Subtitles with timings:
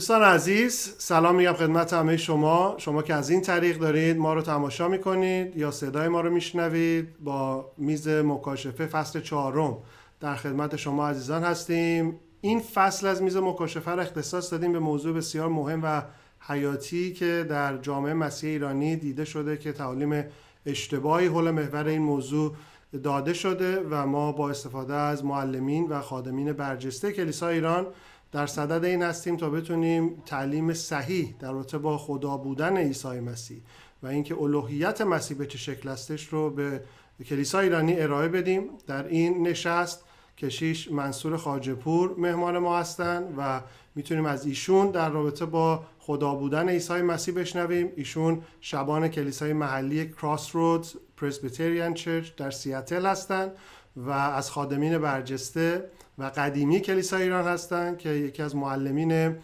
[0.00, 2.74] دوستان عزیز سلام میگم خدمت همه شما.
[2.78, 7.08] شما که از این طریق دارید ما رو تماشا می‌کنید یا صدای ما رو میشنوید
[7.24, 9.78] با میز مکاشفه فصل چهارم.
[10.20, 12.20] در خدمت شما عزیزان هستیم.
[12.40, 16.02] این فصل از میز مکاشفه رو اختصاص دادیم به موضوع بسیار مهم و
[16.40, 20.24] حیاتی که در جامعه مسیح ایرانی دیده شده که تعالیم
[20.66, 22.54] اشتباهی حول محور این موضوع
[23.02, 27.86] داده شده و ما با استفاده از معلمین و خادمین برجسته کلیسا ایران
[28.32, 33.62] در صدد این هستیم تا بتونیم تعلیم صحیح در رابطه با خدا بودن عیسی مسیح
[34.02, 36.82] و اینکه الوهیت مسیح به چه شکل استش رو به
[37.28, 38.68] کلیسا ایرانی ارائه بدیم.
[38.86, 40.04] در این نشست
[40.38, 43.60] کشیش منصور خاجپور مهمان ما هستند و
[43.94, 47.92] می‌تونیم از ایشون در رابطه با خدا بودن عیسی مسیح بشنویم.
[47.96, 53.52] ایشون شبان کلیسای محلی کراس رودز پرسبیتریان چرچ در سیاتل هستند
[53.96, 55.90] و از خادمین برجسته
[56.20, 59.36] و قدیمی کلیسای ایران هستند که یکی از معلمین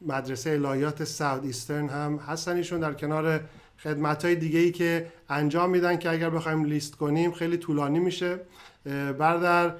[0.00, 3.40] مدرسه الهیات ساوت ایسترن هم هستن ایشون در کنار
[3.78, 8.40] خدمت های دیگه ای که انجام میدن که اگر بخوایم لیست کنیم خیلی طولانی میشه.
[9.18, 9.74] بردر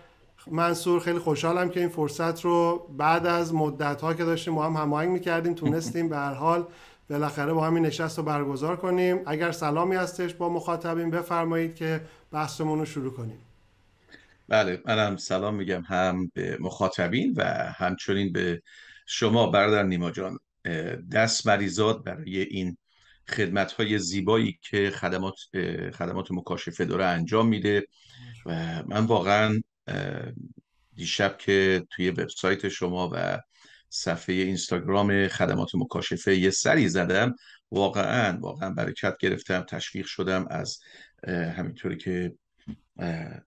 [0.50, 4.77] منصور خیلی خوشحالم که این فرصت رو بعد از مدت ها که داشتیم با هم
[4.77, 6.66] هماهنگ می‌کردیم تونستیم به هر حال
[7.11, 9.20] بالاخره با همین نشست رو برگزار کنیم.
[9.27, 12.00] اگر سلامی هستش با مخاطبین بفرمایید که
[12.33, 13.39] بحثمون رو شروع کنیم.
[14.48, 17.44] بله منم سلام میگم هم به مخاطبین و
[17.76, 18.62] همچنین به
[19.06, 20.38] شما برادر نیما جان.
[21.12, 22.76] دست مریزاد برای این
[23.28, 25.34] خدمت های زیبایی که خدمات
[25.98, 27.86] خدمات مکاشفه داره انجام میده
[28.46, 29.60] و من واقعا
[30.94, 33.40] دیشب که توی وبسایت شما و
[33.88, 37.34] صفحه اینستاگرام خدمات مکاشفه یه سری زدم
[37.70, 40.78] واقعا واقعا برکت گرفتم تشویق شدم از
[41.28, 42.33] همینطوری که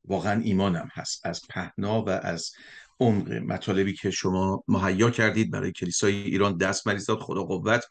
[0.06, 1.26] واقعا ایمانم هست.
[1.26, 2.52] از پهنا و از
[3.00, 7.86] عمق مطالبی که شما مهیا کردید برای کلیسای ایران دست مریضات خدا قوت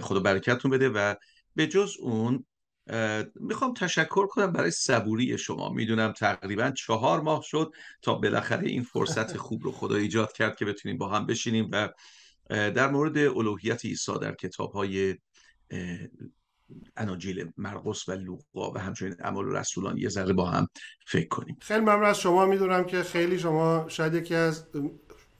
[0.00, 0.88] خدا برکتتون بده.
[0.88, 1.14] و
[1.56, 2.44] به جز اون
[3.34, 5.68] می‌خوام تشکر کنم برای صبوری شما.
[5.68, 7.72] می‌دونم تقریبا چهار ماه شد
[8.02, 11.88] تا بالاخره این فرصت خوب رو خدا ایجاد کرد که بتونیم با هم بشینیم و
[12.48, 15.16] در مورد الوهیت عیسی در کتاب های
[16.96, 20.68] اناجیل مرقس و لوقا و همچنین اعمال رسولان یه ذره با هم
[21.06, 21.56] فکر کنیم.
[21.60, 22.46] خیلی ممنون از شما.
[22.46, 24.64] می‌دونم که خیلی شما شاید یکی از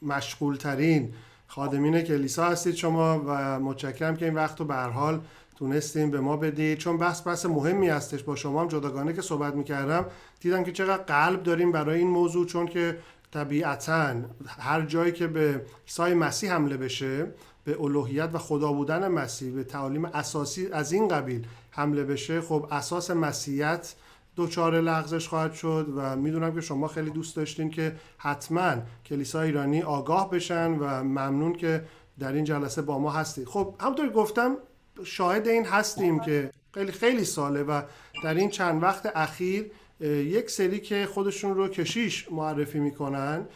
[0.03, 1.15] مشغول ترین
[1.47, 5.21] خادمین کلیسا هستید شما و متشکرم که این وقت رو به حال
[5.57, 6.79] تونستیم به ما بدید.
[6.79, 8.61] چون بحث بحث مهمی هستش با شما.
[8.61, 10.07] هم جداگانه که صحبت می‌کردم
[10.41, 12.99] دیدم که چقدر قلب داریم برای این موضوع چون که
[13.33, 14.15] طبیعتا
[14.47, 17.27] هر جایی که به سای مسیح حمله بشه
[17.65, 22.67] به الوهیت و خدا بودن مسیح به تعالیم اساسی از این قبیل حمله بشه خب
[22.71, 23.95] اساس مسیحیت
[24.37, 28.75] دوچار لغزش خواهد شد و می‌دونم که شما خیلی دوست داشتین که حتما
[29.07, 31.85] کلیسا ایرانی آگاه بشن و ممنون که
[32.19, 33.49] در این جلسه با ما هستید.
[33.49, 34.57] خب همونطور گفتم
[35.05, 37.83] شاهد این هستیم که خیلی خیلی ساله و
[38.25, 39.71] در این چند وقت اخیر
[40.01, 43.47] یک سری که خودشون رو کشیش معرفی می‌کنن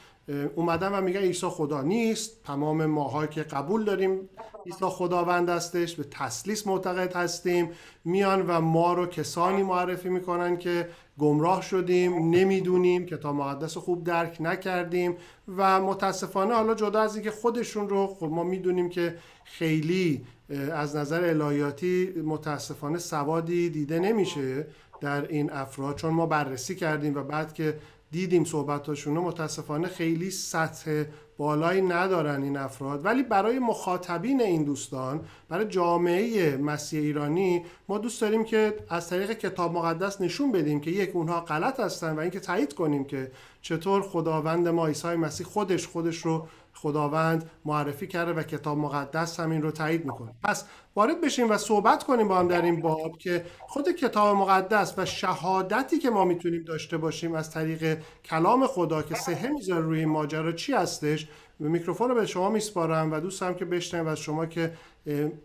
[0.54, 2.44] اومدن و میگن عیسی خدا نیست.
[2.44, 4.28] تمام ماها که قبول داریم
[4.66, 7.70] عیسی خداوند هستش به تسلیس معتقد هستیم.
[8.04, 13.06] میان و ما رو کسانی معرفی می‌کنن که گمراه شدیم نمی‌دونیم.
[13.06, 15.16] کتاب مقدس خوب درک نکردیم
[15.56, 19.14] و متاسفانه حالا جدا از اینکه خودشون رو خب ما می‌دونیم که
[19.44, 20.24] خیلی
[20.72, 24.66] از نظر الهیاتی متاسفانه سوادی دیده نمیشه
[25.00, 25.96] در این افراد.
[25.96, 27.78] چون ما بررسی کردیم و بعد که
[28.14, 31.04] دیدیم صحبتاشون متاسفانه خیلی سطح
[31.38, 33.04] بالایی ندارن این افراد.
[33.04, 39.32] ولی برای مخاطبین این دوستان برای جامعه مسیح ایرانی ما دوست داریم که از طریق
[39.32, 43.30] کتاب مقدس نشون بدیم که یک اونها غلط هستن و اینکه تایید کنیم که
[43.62, 49.62] چطور خداوند ما عیسی مسیح خودش خودش رو خداوند معرفی کرده و کتاب مقدس همین
[49.62, 50.32] رو تایید می‌کنه.
[50.44, 50.64] پس
[50.96, 55.04] وارد بشیم و صحبت کنیم با هم در این باب که خود کتاب مقدس و
[55.04, 60.52] شهادتی که ما می‌تونیم داشته باشیم از طریق کلام خدا که سهه می‌ذاره روی ماجرا
[60.52, 61.28] چی هستش؟
[61.60, 64.72] به میکروفون رو به شما میسپارم و دوست هم که بشنویم از شما که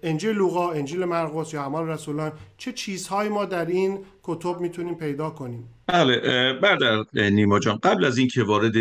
[0.04, 5.30] انجیل لوقا انجیل مرقس یا اعمال رسولان چه چیزهایی ما در این کتب می‌تونیم پیدا
[5.30, 5.70] کنیم.
[5.88, 6.80] بله بعد
[7.16, 8.74] نیما جان قبل از اینکه وارد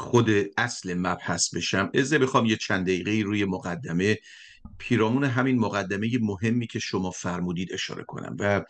[0.00, 1.90] خود اصل مبحث بشم.
[1.94, 4.18] ازه بخوام یه چند دقیقه روی مقدمه
[4.78, 8.36] پیرامون همین مقدمه مهمی که شما فرمودید اشاره کنم.
[8.38, 8.64] و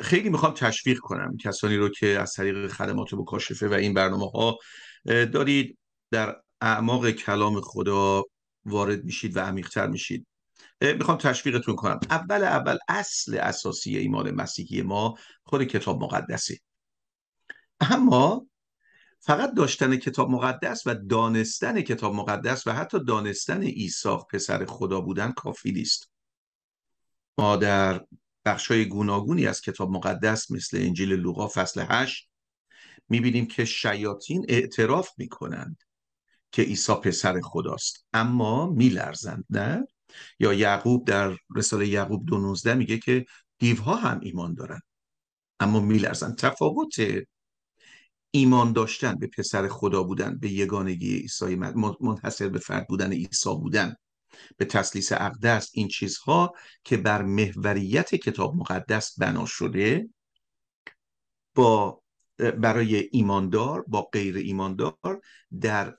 [0.00, 1.36] خیلی می‌خوام تشویق کنم.
[1.36, 4.58] کسانی رو که از طریق خدمات مکاشفه و این برنامه ها
[5.06, 5.78] دارید
[6.10, 8.24] در اعماق کلام خدا
[8.64, 10.26] وارد میشید و عمیقتر میشید.
[10.80, 12.00] می‌خوام تشویقتون کنم.
[12.10, 16.58] اول اول اصل اساسی ایمان مسیحی ما خود کتاب مقدسه.
[17.80, 18.46] اما
[19.24, 25.32] فقط داشتن کتاب مقدس و دانستن کتاب مقدس و حتی دانستن عیسی پسر خدا بودن
[25.32, 26.10] کافی نیست.
[27.38, 28.06] ما در
[28.44, 32.28] بخشای گوناگونی از کتاب مقدس مثل انجیل لوقا فصل 8
[33.08, 35.82] می‌بینیم که شیاطین اعتراف می‌کنند
[36.52, 38.06] که عیسی پسر خداست.
[38.12, 39.86] اما میلرزند نه؟
[40.40, 42.26] یا یعقوب در رساله یعقوب
[42.56, 43.24] 2.19 میگه که
[43.58, 44.80] دیوها هم ایمان دارن.
[45.60, 46.38] اما میلرزند.
[46.38, 46.94] تفاوت
[48.34, 51.54] ایمان داشتن به پسر خدا بودن به یگانگی عیسی
[52.00, 53.96] منحصر به فرد بودن عیسی بودن.
[54.56, 60.08] به تسلیس اقدس این چیزها که بر محوریت کتاب مقدس بنا شده
[61.54, 62.02] با
[62.36, 65.20] برای ایماندار با غیر ایماندار
[65.60, 65.96] در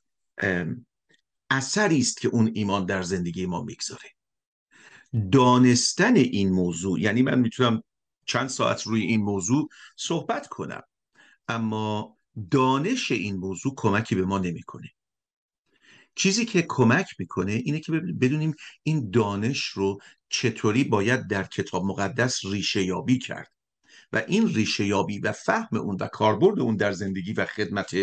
[1.50, 4.10] اثری است که اون ایمان در زندگی ما می‌گذاره.
[5.32, 7.84] دانستن این موضوع یعنی من می‌تونم
[8.26, 10.84] چند ساعت روی این موضوع صحبت کنم
[11.48, 12.18] اما
[12.52, 14.90] دانش این موضوع کمکی به ما نمی‌کنه.
[16.16, 20.00] چیزی که کمک می‌کنه اینه که بدونیم این دانش رو
[20.30, 23.52] چطوری باید در کتاب مقدس ریشه یابی کرد.
[24.14, 27.96] و این ریشه یابی و فهم اون و کاربرد اون در زندگی و خدمت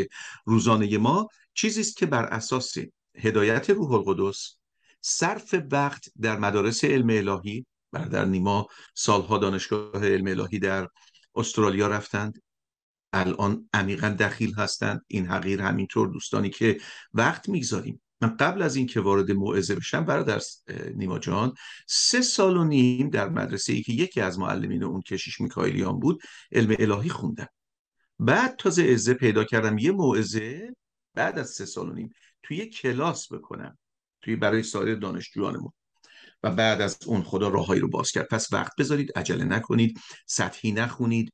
[0.45, 2.75] روزانه ما چیزی است که بر اساس
[3.17, 4.57] هدایت روح القدس
[5.01, 10.89] صرف وقت در مدارس علم الهی در نیما سالها دانشگاه علم الهی در
[11.35, 12.43] استرالیا رفتند.
[13.13, 16.81] الان عمیقا دخیل هستند این حقیر همینطور دوستانی که
[17.15, 18.03] وقت می‌گذاریم.
[18.21, 20.41] من قبل از اینکه وارد موعظه بشم برادر
[20.95, 21.55] نیما جان
[21.87, 26.23] سه سال و نیم در مدرسه ای که یکی از معلمین اون کشیش میکایلیان بود
[26.53, 27.49] علم الهی خوندم.
[28.19, 29.79] بعد تازه عزه پیدا کردم.
[29.79, 30.75] یه موعظه
[31.15, 32.11] بعد از سه سال و نیم
[32.43, 33.79] توی کلاس بکنم.
[34.23, 35.73] توی برای سایر دانشجویانمون.
[36.43, 38.29] و بعد از اون خدا راههایی رو باز کرد.
[38.29, 41.33] پس وقت بذارید عجله نکنید سطحی نخونید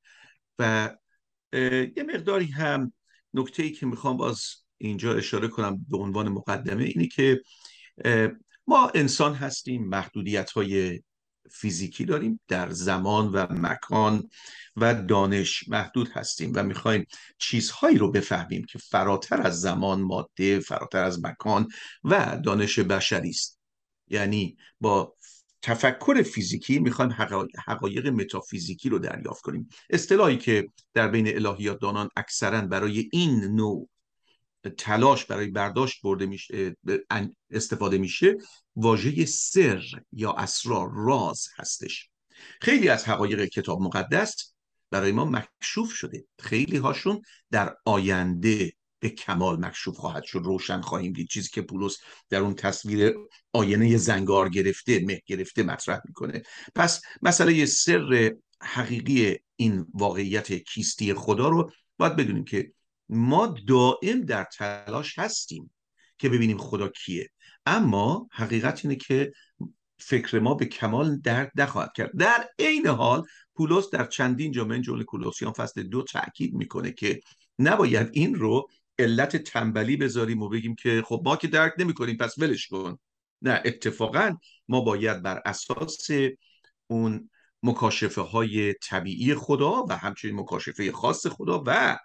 [0.59, 0.91] و
[1.53, 2.93] یه مقداری هم
[3.35, 4.43] نکته ای که می‌خوام باز
[4.79, 7.41] اینجا اشاره کنم به عنوان مقدمه اینه که
[8.67, 11.03] ما انسان هستیم محدودیت های
[11.51, 14.29] فیزیکی داریم در زمان و مکان
[14.77, 17.07] و دانش محدود هستیم و می‌خوایم
[17.39, 21.69] چیزهایی رو بفهمیم که فراتر از زمان ماده فراتر از مکان
[22.05, 23.61] و دانش بشری است.
[24.09, 25.16] یعنی با
[25.67, 27.13] تفکر فیزیکی می‌خوایم
[27.67, 29.69] حقایق متافیزیکی رو دریافت کنیم.
[29.91, 33.89] اصطلاحی که در بین الهیات دانان اکثرا برای این نوع
[34.79, 36.77] تلاش برای برداشت برده میشه
[37.51, 38.37] استفاده میشه
[38.77, 39.83] واژه سر
[40.13, 42.11] یا اسرار راز هستش.
[42.61, 44.55] خیلی از حقایق کتاب مقدس
[44.91, 46.25] برای ما مکشوف شده.
[46.39, 48.73] خیلی هاشون در آینده
[49.07, 50.39] به کمال مکشوف خواهد شد.
[50.45, 51.29] روشن خواهیم دید.
[51.29, 51.99] چیزی که پولس
[52.31, 53.15] در اون تصویر
[53.53, 56.43] آینه زنگار گرفته مه گرفته مطرح می‌کنه.
[56.75, 62.73] پس مسئله سر حقیقی این واقعیت کیستی خدا رو باید بدونیم که
[63.09, 65.75] ما دائم در تلاش هستیم
[66.19, 67.31] که ببینیم خدا کیه.
[67.67, 69.33] اما حقیقت اینه که
[69.99, 72.17] فکر ما به کمال درد نخواهد کرد.
[72.19, 73.23] در عین حال
[73.55, 77.21] پولس در چندین جا من جمله کولوسیان فصل دو تاکید می‌کنه که
[77.59, 82.39] نباید این رو علت تنبلی بذاریم و بگیم که خب ما که درک نمی‌کنیم پس
[82.39, 82.99] ولش کن.
[83.43, 84.37] نه اتفاقا
[84.69, 86.09] ما باید بر اساس
[86.87, 87.31] اون
[87.63, 91.99] مکاشفه های طبیعی خدا و همچنین مکاشفه خاص خدا و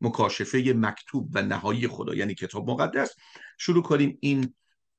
[0.00, 3.14] مکاشفه مکتوب و نهایی خدا یعنی کتاب مقدس
[3.58, 4.54] شروع کنیم این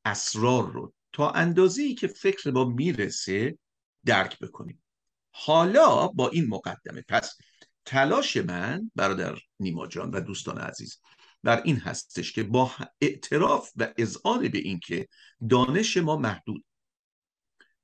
[0.06, 3.58] اسرار رو تا اندازه ای که فکر ما می‌رسه
[4.06, 4.84] درک بکنیم.
[5.32, 7.38] حالا با این مقدمه پس
[7.86, 11.00] تلاش من برادر نیما جان و دوستان عزیز
[11.44, 15.08] بر این هستش که با اعتراف و اذعان به این که
[15.50, 16.66] دانش ما محدود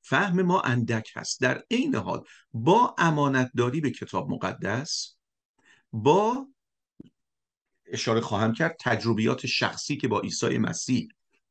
[0.01, 5.15] فهم ما اندک هست در عین حال با امانتداری به کتاب مقدس
[5.93, 6.47] با
[7.85, 11.07] اشاره خواهم کرد تجربیات شخصی که با عیسی مسیح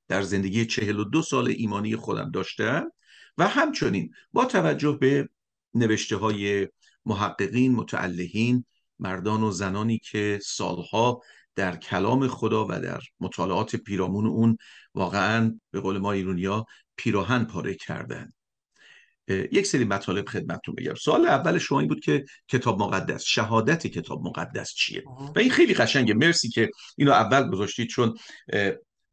[0.09, 2.93] در زندگی چهل و دو سال ایمانی خودم داشتم
[3.39, 5.29] و همچنین با توجه به
[5.75, 6.69] نوشته های
[7.07, 8.65] محققین متعلهین
[8.99, 11.23] مردان و زنانی که سالها
[11.57, 14.57] در کلام خدا و در مطالعات پیرامون اون
[14.95, 18.33] واقعا به قول ما ایرونیا پیراهن پاره کردن.
[19.29, 20.95] یک سری مطالب خدمتتون بگم.
[20.95, 25.03] سوال اول شما این بود که کتاب مقدس شهادت کتاب مقدس چیه؟
[25.37, 26.15] و این خیلی قشنگه.
[26.15, 28.19] مرسی که اینو اول گذاشتید چون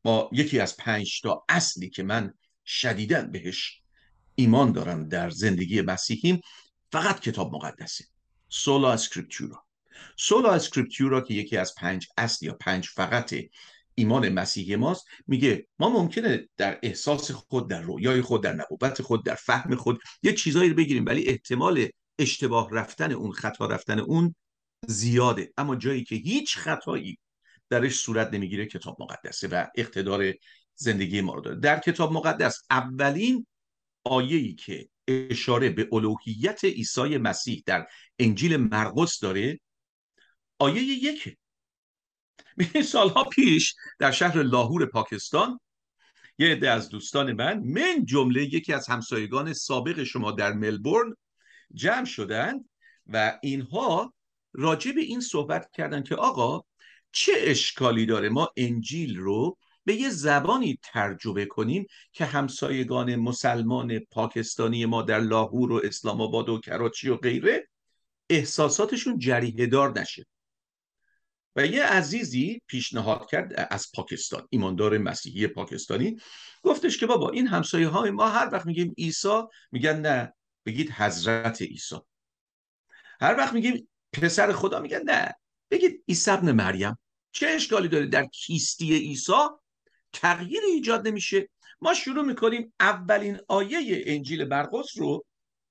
[0.06, 2.34] ما یکی از پنج تا اصلی که من
[2.66, 3.82] شدیدن بهش
[4.36, 6.42] ایمان دارم در زندگی مسیحیم
[6.92, 8.06] فقط کتاب مقدسه.
[8.50, 9.64] sola scriptura
[10.18, 13.36] sola scriptura که یکی از پنج اصل یا پنج فقط
[13.96, 19.26] ایمان مسیحی ماست میگه ما ممکنه در احساس خود در رویای خود در نبوت خود
[19.26, 21.88] در فهم خود یه چیزایی رو بگیریم ولی احتمال
[22.20, 24.36] اشتباه رفتن اون خطا رفتن اون
[24.88, 25.54] زیاده.
[25.58, 27.18] اما جایی که هیچ خطایی
[27.70, 30.34] درش صورت نمی‌گیره کتاب مقدسه و اقتدار
[30.76, 31.60] زندگی ما رو داره.
[31.60, 33.46] در کتاب مقدس اولین
[34.04, 37.88] آیه‌ای که اشاره به الوهیت عیسی مسیح در
[38.20, 39.60] انجیل مرقس داره
[40.62, 41.38] آیه یکه.
[42.84, 45.60] سالها پیش در شهر لاهور پاکستان
[46.38, 51.16] یه عده از دوستان من من جمله یکی از همسایگان سابق شما در ملبورن
[51.74, 52.70] جمع شدند
[53.08, 54.14] و اینها
[54.54, 56.62] راجع به این صحبت کردن که آقا
[57.12, 64.86] چه اشکالی داره ما انجیل رو به یه زبانی ترجمه کنیم که همسایگان مسلمان پاکستانی
[64.86, 67.68] ما در لاهور و اسلام آباد و کراچی و غیره
[68.30, 70.26] احساساتشون جریه دار نشه.
[71.56, 76.18] و یه عزیزی پیشنهاد کرد از پاکستان ایماندار مسیحی پاکستانی.
[76.64, 79.42] گفتش که بابا این همسایه های ما هر وقت میگیم عیسی
[79.72, 80.34] میگن نه
[80.66, 81.96] بگید حضرت عیسی.
[83.22, 85.34] هر وقت میگیم پسر خدا میگن نه
[85.72, 87.00] بگید عیسی ابن مریم.
[87.32, 89.34] چه اشکالی داره در کیستی عیسی؟
[90.14, 91.50] تغییر ایجاد نمیشه.
[91.82, 95.26] ما شروع می‌کنیم اولین آیه انجیل برقص رو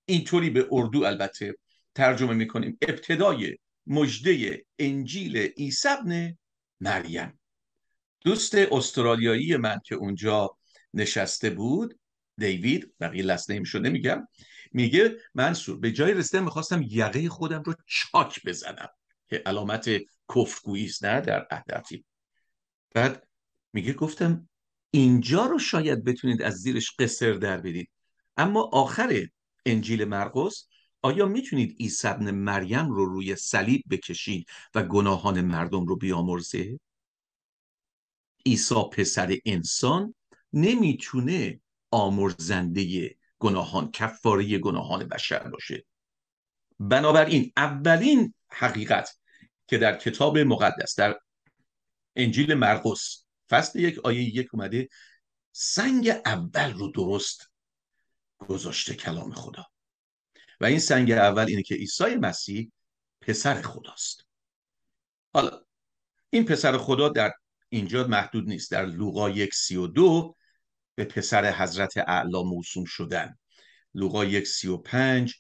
[0.05, 1.55] اینطوری به اردو البته
[1.95, 2.79] ترجمه می‌کنیم.
[2.83, 3.57] ابتدای
[3.91, 6.39] مجده انجیل عیسی ابن
[6.81, 7.41] مریم.
[8.21, 10.57] دوست استرالیایی من که اونجا
[10.95, 12.01] نشسته بود
[12.39, 14.29] دیوید بقیه لسنه شده نمیگم
[14.73, 18.89] میگه منصور به جای رسیدن می‌خواستم یقه خودم رو چاک بزنم
[19.29, 19.91] که علامت
[20.35, 21.85] کفرگویی نه در عهد
[22.95, 23.29] بعد
[23.73, 24.49] میگه گفتم
[24.91, 27.91] اینجا رو شاید بتونید از زیرش قصر در بدید.
[28.37, 29.27] اما آخر
[29.67, 30.67] انجیل مرقس
[31.03, 36.81] آیا می‌تونید عیسی ابن مریم رو روی صلیب بکشید و گناهان مردم رو بیامرزه؟
[38.47, 40.15] عیسی پسر انسان
[40.53, 45.85] نمی‌تونه آمرزنده گناهان کفاره گناهان بشر باشه
[46.79, 49.19] بنابراین اولین حقیقت
[49.67, 51.21] که در کتاب مقدس در
[52.17, 54.89] انجیل مرقس فصل یک آیه یک اومده
[55.53, 57.51] سنگ اول رو درست
[58.39, 59.67] گذاشته کلام خدا
[60.61, 62.73] و این سنگ اول اینه که عیسی مسیح
[63.21, 64.27] پسر خداست.
[65.35, 65.61] حالا
[66.31, 67.33] این پسر خدا در
[67.69, 68.71] اینجا محدود نیست.
[68.71, 70.37] در لوقا یک سی و دو
[70.95, 73.37] به پسر حضرت اعلا موسوم شدن.
[73.95, 75.35] لوقا یک سی و پنج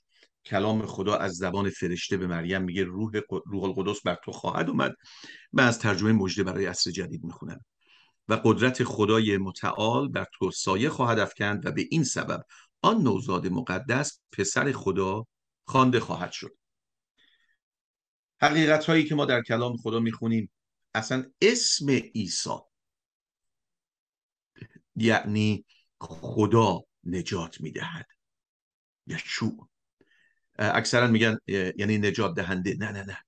[0.45, 3.12] کلام خدا از زبان فرشته به مریم میگه روح,
[3.47, 4.93] روح القدس بر تو خواهد اومد.
[5.53, 7.65] من از ترجمه مجده برای عصر جدید می‌خونم.
[8.29, 12.45] و قدرت خدای متعال بر تو سایه خواهد افکند و به این سبب
[12.82, 15.26] آن نوزاد مقدس پسر خدا
[15.66, 16.56] خوانده خواهد شد.
[18.40, 20.50] حقیقت هایی که ما در کلام خدا می‌خونیم
[20.94, 22.58] اصلا اسم عیسی
[24.96, 25.64] یعنی
[26.00, 28.06] خدا نجات می‌دهد.
[29.06, 29.68] یشوع.
[30.58, 32.76] اکثرا میگن یعنی نجات دهنده.
[32.78, 33.18] نه نه نه.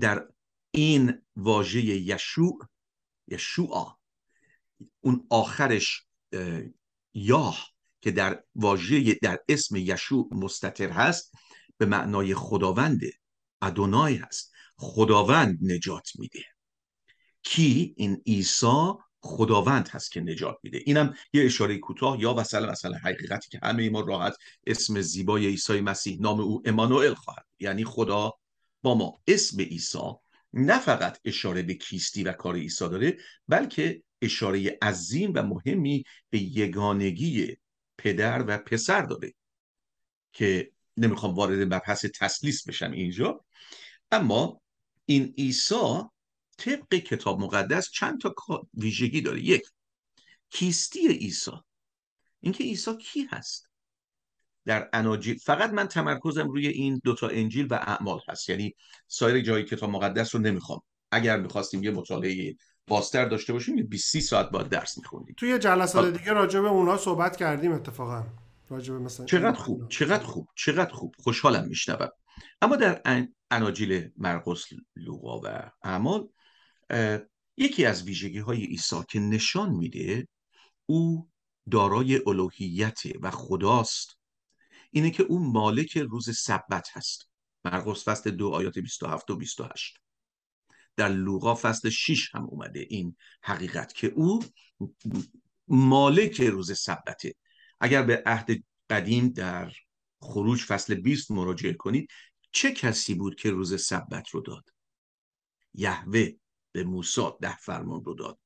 [0.00, 0.28] در
[0.70, 2.68] این واژه یشوع
[3.28, 3.98] یشوع
[5.00, 6.06] اون آخرش
[7.14, 7.68] یاه
[8.00, 11.34] که در واژه در اسم یشوع مستتر هست
[11.78, 13.12] به معنای خداونده
[13.62, 14.52] ادونای هست.
[14.76, 16.44] خداوند نجات میده.
[17.42, 20.82] کی؟ این عیسی خداوند هست که نجات میده.
[20.86, 24.36] اینم یه اشاره کوتاه یا مثلا مثلا حقیقتی که همه ما راحت
[24.66, 27.46] اسم زیبای عیسی مسیح نام او امانوئل خواهد.
[27.58, 28.32] یعنی خدا
[28.82, 29.20] با ما.
[29.26, 30.12] اسم عیسی
[30.52, 33.16] نه فقط اشاره به کیستی و کار عیسی داره
[33.48, 37.56] بلکه اشاره عظیم و مهمی به یگانگی
[37.98, 39.34] پدر و پسر داره
[40.32, 43.44] که نمی‌خوام وارد مبحث تسلیس بشم اینجا.
[44.10, 44.60] اما
[45.04, 46.02] این عیسی
[46.58, 48.34] طبق کتاب مقدس چند تا
[48.74, 49.40] ویژگی داره.
[49.40, 49.62] یک
[50.50, 51.50] کیستی عیسی.
[52.40, 53.68] اینکه عیسی کی هست؟
[54.64, 58.48] در اناجیل فقط من تمرکزم روی این دوتا انجیل و اعمال هست.
[58.48, 58.74] یعنی
[59.06, 60.82] سایر جای کتاب مقدس رو نمی‌خوام.
[61.10, 62.56] اگر می‌خواستیم یه مطالعه
[62.88, 65.34] باستر داشته باشیم 20 ساعت باید درس میخوندیم.
[65.38, 68.26] توی جلسات دیگه راجع به اونها صحبت کردیم اتفاقا.
[68.70, 71.14] راجع به مثلا چقدر خوب چقدر خوب چقدر خوب.
[71.18, 72.08] خوشحالم میشنوم.
[72.62, 73.02] اما در
[73.50, 74.64] اناجیل مرقس
[74.96, 76.28] لوقا و اعمال
[77.56, 80.28] یکی از ویژگی های عیسی که نشان میده
[80.86, 81.28] او
[81.70, 84.18] دارای الوهیت و خداست
[84.90, 87.28] اینه که او مالک روز سبت هست.
[87.64, 89.96] مرقس فصل دو آیات 27 و 28
[90.98, 94.44] در لوقا فصل 6 هم اومده این حقیقت که او
[95.68, 97.34] مالک روز سبته.
[97.80, 98.50] اگر به عهد
[98.90, 99.72] قدیم در
[100.20, 102.10] خروج فصل 20 مراجعه کنید
[102.52, 104.64] چه کسی بود که روز سبت رو داد؟
[105.74, 106.28] یهوه
[106.72, 108.38] به موسی ده فرمان رو داد.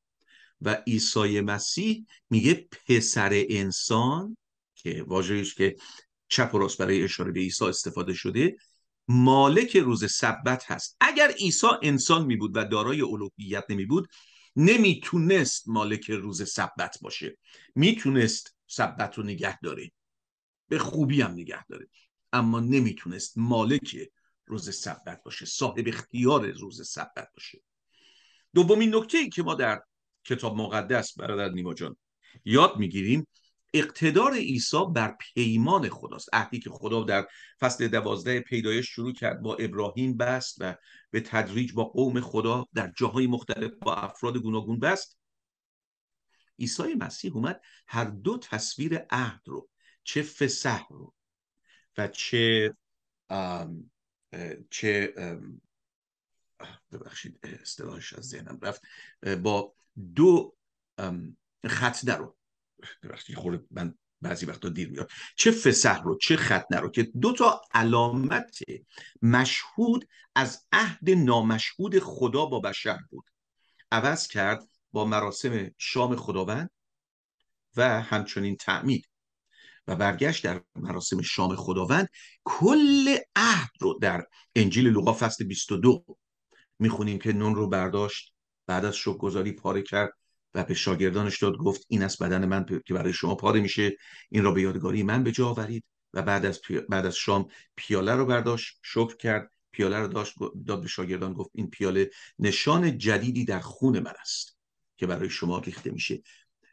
[0.60, 4.36] و عیسی مسیح میگه پسر انسان
[4.74, 5.76] که واژهش که
[6.28, 8.56] چپ و راست برای اشاره به عیسی استفاده شده
[9.08, 10.96] مالک روز سبت هست.
[11.00, 14.08] اگر عیسی انسان می بود و دارای الوهیت نمی بود
[14.56, 17.38] نمی‌تونست مالک روز سبت باشه.
[17.74, 19.90] می‌تونست سبت رو نگه داره.
[20.68, 21.88] به خوبی هم نگه داره.
[22.32, 23.96] اما نمی‌تونست مالک
[24.46, 25.46] روز سبت باشه.
[25.46, 27.62] صاحب اختیار روز سبت باشه.
[28.54, 29.82] دومین نکته ای که ما در
[30.24, 31.96] کتاب مقدس برادر نیما جان
[32.44, 33.26] یاد می‌گیریم
[33.74, 36.28] اقتدار عیسی بر پیمان خداست.
[36.32, 37.28] عهدی که خدا در
[37.60, 40.74] فصل دوازده پیدایش شروع کرد با ابراهیم بست و
[41.10, 45.18] به تدریج با قوم خدا در جاهای مختلف با افراد گوناگون بست.
[46.58, 49.68] عیسی مسیح اومد هر دو تصویر عهد رو
[50.04, 51.14] چه فسح رو
[51.98, 52.74] و چه
[54.70, 55.14] چه
[56.92, 58.82] ببخشید اصطلاحش از ذهنم رفت
[59.42, 59.74] با
[60.14, 60.56] دو
[61.66, 62.36] ختنه رو.
[63.02, 65.10] ببخشید خورده من بعضی وقتا دیر میاد.
[65.36, 68.58] چه فسح رو چه ختنه رو که دو تا علامت
[69.22, 73.24] مشهود از عهد نامشهود خدا با بشر بود.
[73.92, 76.70] عوض کرد با مراسم شام خداوند
[77.76, 79.08] و همچنین تعمید
[79.86, 82.08] و برگشت در مراسم شام خداوند.
[82.44, 86.04] کل عهد رو در انجیل لوقا فصل 22
[86.78, 88.34] می‌خونیم که نون رو برداشت
[88.66, 90.12] بعد از شب گذاری پاره کرد
[90.54, 93.96] و به شاگردانش داد گفت این است بدن من که برای شما پاره میشه
[94.30, 95.84] این را به یادگاری من به جا آورید.
[96.14, 100.34] و بعد از, بعد از شام پیاله رو برداشت شکر کرد پیاله رو داشت
[100.66, 104.58] داد به شاگردان گفت این پیاله نشان جدیدی در خون من است
[104.96, 106.22] که برای شما ریخته میشه.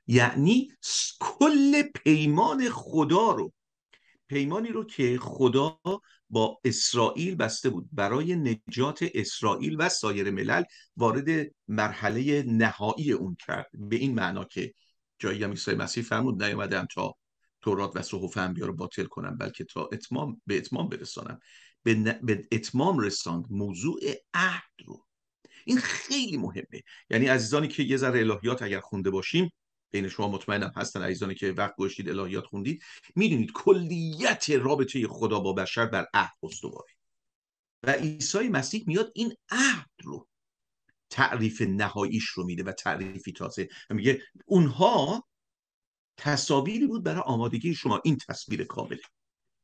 [0.08, 0.72] یعنی
[1.20, 3.54] کل پیمان خدا رو
[4.30, 5.80] پیمانی رو که خدا
[6.30, 7.90] با اسرائیل بسته بود.
[7.92, 10.64] برای نجات اسرائیل و سایر ملل
[10.98, 13.70] وارد مرحله نهایی اون کرد.
[13.74, 14.74] به این معنا که
[15.20, 17.16] جایی هم عیسی مسیح فرمود نیومدم تا
[17.62, 21.40] تورات و صحف انبیا رو باطل کنم بلکه تا اتمام به اتمام برسانم.
[21.84, 24.00] به, به اتمام رساند موضوع
[24.34, 25.06] عهد رو.
[25.66, 26.82] این خیلی مهمه.
[27.10, 29.52] یعنی عزیزانی که یه ذره الهیات اگر خونده باشیم
[29.92, 32.84] بین شما مطمئنم هستن عزیزانی که وقت گذاشتید الهیات خوندید.
[33.16, 36.92] می‌دونید کلیت رابطه خدا با بشر بر عهد استواره
[37.84, 40.28] و عیسی مسیح میاد این عهد رو
[41.10, 43.68] تعریف نهاییش رو میده و تعریفی تازه.
[43.90, 45.28] و میگه اونها
[46.18, 48.02] تصاویری بود برای آمادگی شما.
[48.04, 49.02] این تصویر کامله.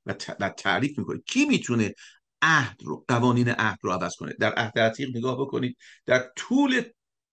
[0.06, 0.14] و,
[0.50, 1.22] تعریف می‌کنه.
[1.28, 1.94] کی می‌تونه
[2.42, 5.78] عهد رو قوانین عهد رو عوض کنه؟ در عهد عتیق نگاه بکنید.
[6.06, 6.82] در طول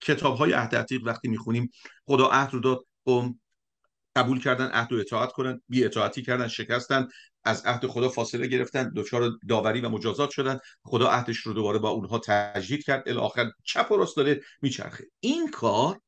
[0.03, 1.71] کتاب های عهد عتیق وقتی می‌خونیم
[2.07, 3.41] خدا عهد رو داد قوم
[4.17, 7.09] قبول کردن عهد رو اطاعت کنن بی اطاعتی کردن شکستن
[7.45, 11.89] از عهد خدا فاصله گرفتن دچار داوری و مجازات شدن خدا عهدش رو دوباره با
[11.91, 15.05] اونها تجدید کرد الاخر چپ و راست داره میچرخه.
[15.21, 16.01] این کار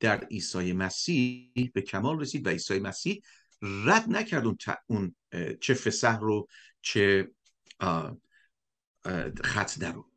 [0.00, 3.22] در عیسی مسیح به کمال رسید و عیسی مسیح
[3.62, 5.14] رد نکرد اون, اون
[5.60, 6.48] چه فسح رو
[6.82, 7.30] چه
[9.44, 10.10] خط رو.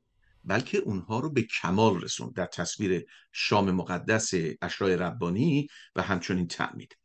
[0.46, 6.98] بلکه اونها رو به کمال رسوند در تصویر شام مقدس اشرای ربانی و همچنین تعمید.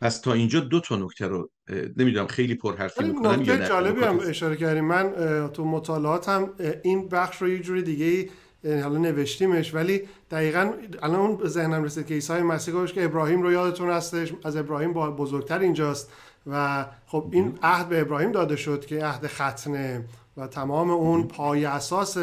[0.00, 1.50] پس تا اینجا دو تا نکته رو
[1.96, 5.12] نمی‌دونم خیلی پرحرفی می‌کنم نکته جالبی هم اشاره کردیم من
[5.52, 8.30] تو مطالعاتم این بخش رو یه جوری دیگه
[8.64, 13.52] حالا نوشتیمش ولی دقیقا الان اون ذهنم رسید که عیسی مسیح گفت که ابراهیم رو
[13.52, 14.32] یادتون هستش.
[14.44, 16.12] از ابراهیم بزرگتر اینجاست.
[16.46, 20.04] و خب این عهد به ابراهیم داده شد که عهد ختنه
[20.38, 22.16] و تمام اون پای اساس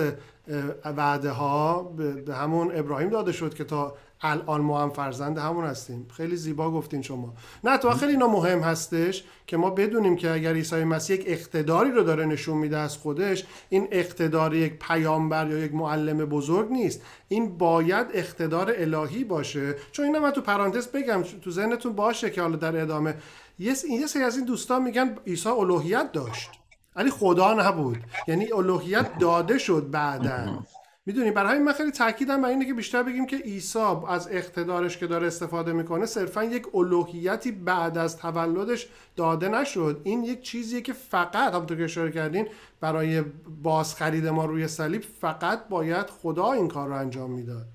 [0.86, 1.84] وعده ها
[2.26, 6.08] به همون ابراهیم داده شد که تا الان ما هم فرزند همون هستیم.
[6.18, 7.34] خیلی زیبا گفتین شما.
[7.64, 11.92] نه تو خیلی اینا مهم هستش که ما بدونیم که اگر عیسی مسیح یک اقتداری
[11.92, 17.02] رو داره نشون میده از خودش این اقتدار یک پیامبر یا یک معلم بزرگ نیست.
[17.28, 19.76] این باید اقتدار الهی باشه.
[19.92, 23.16] چون اینا من تو پرانتز بگم تو ذهنتون باشه که حالا در ادامه
[23.60, 23.74] یه
[24.08, 26.50] سری از این دوستان میگن عیسی الوهیت داشت.
[26.96, 27.98] ولی خدا نبود.
[28.28, 30.64] یعنی الوهیت داده شد بعدا.
[31.06, 34.98] می‌دونی برای همین من خیلی تاکیدم بر اینه که بیشتر بگیم که عیسی از اقتدارش
[34.98, 40.02] که داره استفاده می‌کنه صرفا یک الوهیتی بعد از تولدش داده نشد.
[40.04, 42.48] این یک چیزیه که فقط همونطور که اشاره کردین
[42.82, 43.22] برای
[43.64, 47.68] بازخرید ما روی صلیب فقط باید خدا این کار رو انجام می‌داد.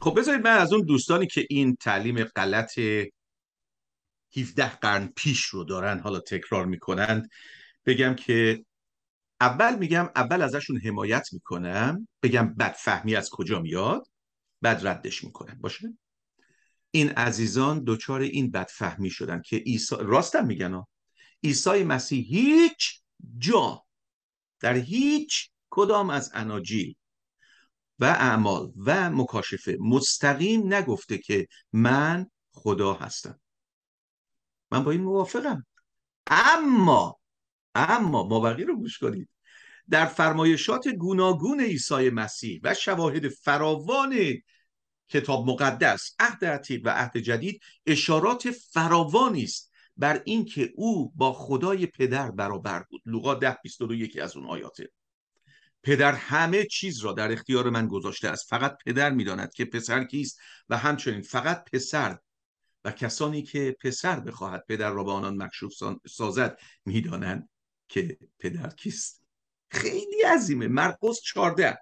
[0.00, 2.78] خب بذارید من از اون دوستانی که این تعلیم غلط
[4.36, 7.30] 17 قرن پیش رو دارن حالا تکرار می‌کنند
[7.86, 8.64] بگم که
[9.40, 14.06] اول میگم اول ازشون حمایت می‌کنم بگم بدفهمی از کجا میاد
[14.62, 15.58] بعد ردش می‌کنم.
[15.60, 15.98] باشه؟
[16.90, 20.82] این عزیزان دچار این بدفهمی شدن که عیسی راستم میگن
[21.44, 23.00] عیسی مسیح هیچ
[23.38, 23.84] جا
[24.60, 26.94] در هیچ کدام از اناجیل
[27.98, 33.40] و اعمال و مکاشفه مستقیم نگفته که من خدا هستم.
[34.70, 35.66] من با این موافقم.
[36.26, 37.21] اما
[37.74, 39.28] اما مابقی رو گوش کنید.
[39.90, 44.14] در فرمایشات گوناگون عیسی مسیح و شواهد فراوان
[45.08, 51.86] کتاب مقدس عهد عتیق و عهد جدید اشارات فراوانی است بر اینکه او با خدای
[51.86, 53.02] پدر برابر بود.
[53.06, 53.56] لوقا ده
[53.90, 54.88] یکی از اون آیاته
[55.82, 58.48] پدر همه چیز را در اختیار من گذاشته است.
[58.48, 62.18] فقط پدر می‌داند که پسر کیست و همچنین فقط پسر
[62.84, 65.72] و کسانی که پسر بخواهد پدر را به آنان مکشوف
[66.06, 67.48] سازد می‌دانند.
[67.92, 69.22] که پدر کیست.
[69.70, 70.68] خیلی عظیمه.
[70.68, 71.78] مرقس 14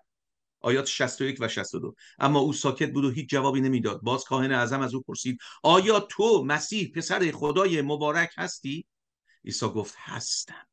[0.61, 4.01] آیات 61 و 62 اما او ساکت بود و هیچ جوابی نمی‌داد.
[4.01, 8.87] باز کاهن اعظم از او پرسید آیا تو مسیح پسر خدای مبارک هستی؟
[9.45, 10.67] عیسی گفت هستم.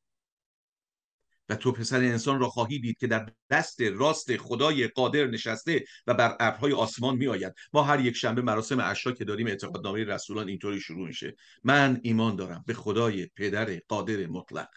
[1.50, 6.14] و تو پسر انسان را خواهی دید که در دست راست خدای قادر نشسته و
[6.14, 10.48] بر ابرهای آسمان می آید ما هر یک شنبه مراسم عشا که داریم اعتقادنامه رسولان
[10.50, 11.36] اینطوری شروع میشه.
[11.64, 14.70] من ایمان دارم به خدای پدر قادر مطلق.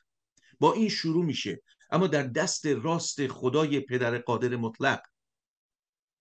[0.61, 1.63] با این شروع میشه.
[1.91, 5.03] اما در دست راست خدای پدر قادر مطلق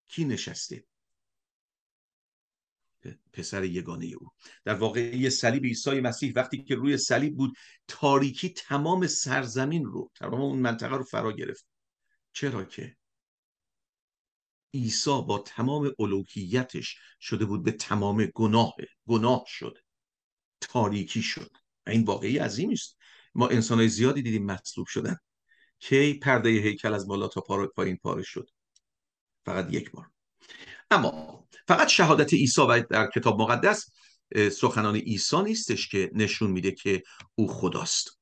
[0.07, 0.85] کی نشسته؟
[3.33, 4.31] پسر یگانه او.
[4.65, 7.53] در واقع صلیب عیسی مسیح وقتی که روی صلیب بود
[7.87, 11.65] تاریکی تمام سرزمین رو تمام اون منطقه رو فرا گرفت.
[12.33, 12.97] چرا که
[14.73, 18.75] عیسی با تمام الوهیتش شده بود به تمام گناه
[19.07, 19.77] گناه شد.
[20.61, 21.51] تاریکی شد.
[21.87, 22.98] این واقعی عظیمی است.
[23.35, 25.17] ما انسانهای زیادی دیدیم مصلوب شدن.
[25.79, 27.41] کی پرده هیکل از بالا تا
[27.75, 28.49] پایین پاره شد؟
[29.45, 30.05] فقط یک بار.
[30.91, 33.89] اما فقط شهادت عیسی و در کتاب مقدس
[34.51, 37.03] سخنان عیسی نیستش که نشون میده که
[37.35, 38.19] او خداست.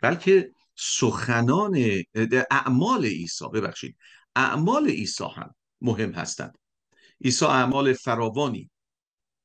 [0.00, 2.02] بلکه سخنان
[2.50, 3.96] اعمال عیسی ببخشید
[4.36, 6.58] اعمال عیسی هم مهم هستند.
[7.24, 8.70] عیسی اعمال فراوانی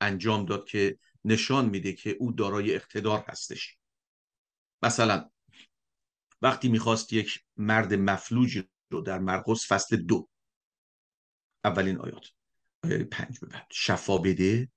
[0.02, 3.77] انجام داد که نشان میده که او دارای اقتدار هستش.
[4.82, 5.30] مثلا
[6.42, 10.30] وقتی می‌خواست یک مرد مفلوج رو در مرقس فصل دو
[11.64, 12.26] اولین آیات
[12.84, 14.72] آیه پنج به بعد شفا بده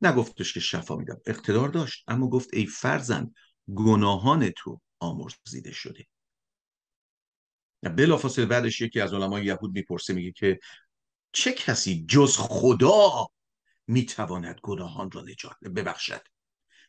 [0.00, 3.34] نگفتش که شفا میدم اقتدار داشت اما گفت ای فرزند
[3.74, 6.06] گناهان تو آمرزیده شده.
[7.82, 10.60] بلافاصله بعدش یکی از علمای یهود می‌پرسه میگه که
[11.32, 13.26] چه کسی جز خدا
[13.86, 16.20] می‌تواند گناهان را نجات ببخشد؟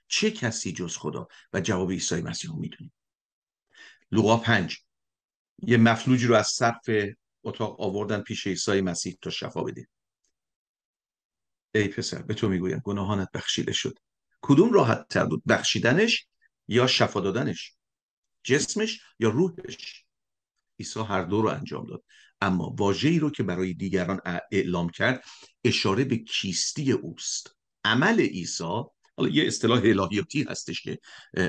[0.07, 2.93] چه کسی جز خدا؟ و جواب عیسی مسیح رو می‌دونیم.
[4.11, 4.77] لوقا پنج.
[5.59, 6.89] یه مفلوجی رو از سقف
[7.43, 9.87] اتاق آوردن پیش عیسی مسیح تا شفا بده.
[11.75, 13.99] ای پسر به تو می‌گویم گناهانت بخشیده شد.
[14.41, 16.27] کدوم راحت تر بود؟ بخشیدنش
[16.67, 17.73] یا شفا دادنش؟
[18.43, 20.05] جسمش یا روحش؟
[20.79, 22.03] عیسی هر دو رو انجام داد.
[22.41, 25.23] اما واژه‌ای رو که برای دیگران اعلام کرد
[25.63, 27.55] اشاره به کیستی اوست.
[27.83, 28.83] عمل عیسی
[29.17, 30.99] حالا یه اصطلاح الهیاتی هستش که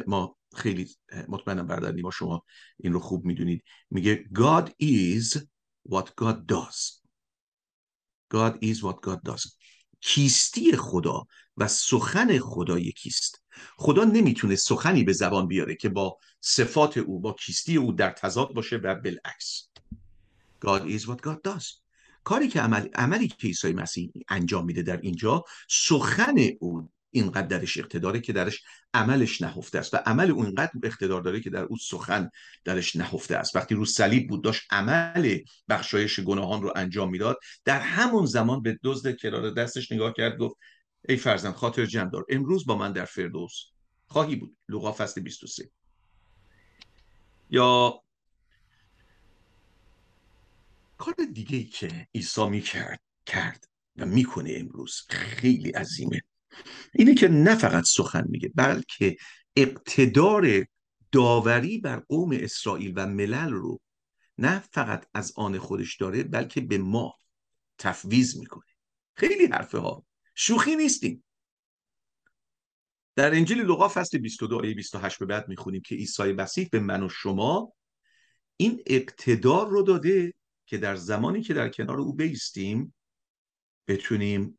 [0.06, 0.88] ما خیلی
[1.28, 2.44] مطمئنم برادر نیما شما
[2.76, 3.64] این رو خوب می‌دونید.
[3.90, 5.38] میگه God is
[5.88, 7.02] what God does.
[8.34, 9.52] God is what God does.
[10.00, 11.26] کیستی خدا
[11.56, 13.44] و سخن خدا یکیست.
[13.76, 18.54] خدا نمی‌تونه سخنی به زبان بیاره که با صفات او با کیستی او در تضاد
[18.54, 19.68] باشه و بالعکس.
[20.66, 21.80] God is what God does.
[22.24, 27.78] کاری که عمل، عملی که عیسی مسیح انجام میده در اینجا سخن او اینقدر درش
[27.78, 28.62] اقتداره که درش
[28.94, 32.30] عملش نهفته است و عمل اون اینقدر اقتدار داره که در او سخن
[32.64, 33.56] درش نهفته است.
[33.56, 37.38] وقتی رو صلیب بود داشت عمل بخشایش گناهان رو انجام می‌داد.
[37.64, 40.56] در همون زمان به دزد کنار دستش نگاه کرد گفت
[41.08, 42.24] ای فرزند خاطر جمع دار.
[42.28, 43.52] امروز با من در فردوس
[44.06, 44.56] خواهی بود.
[44.68, 45.70] لوقا فصل 23
[47.50, 48.02] یا
[50.98, 56.22] کار دیگه ای که عیسی می‌کرد کرد و می‌کنه امروز خیلی عظیمه.
[56.94, 59.16] اینه که نه فقط سخن میگه بلکه
[59.56, 60.66] اقتدار
[61.12, 63.80] داوری بر قوم اسرائیل و ملل رو
[64.38, 67.14] نه فقط از آن خودش داره بلکه به ما
[67.78, 68.64] تفویض می‌کنه.
[69.14, 71.24] خیلی حرفه ها شوخی نیستیم.
[73.16, 77.02] در انجیل لوقا فصل 22 آیه 28 به بعد می‌خونیم که عیسی مسیح به من
[77.02, 77.72] و شما
[78.56, 80.34] این اقتدار رو داده
[80.66, 82.94] که در زمانی که در کنار او بیستیم
[83.88, 84.58] بتونیم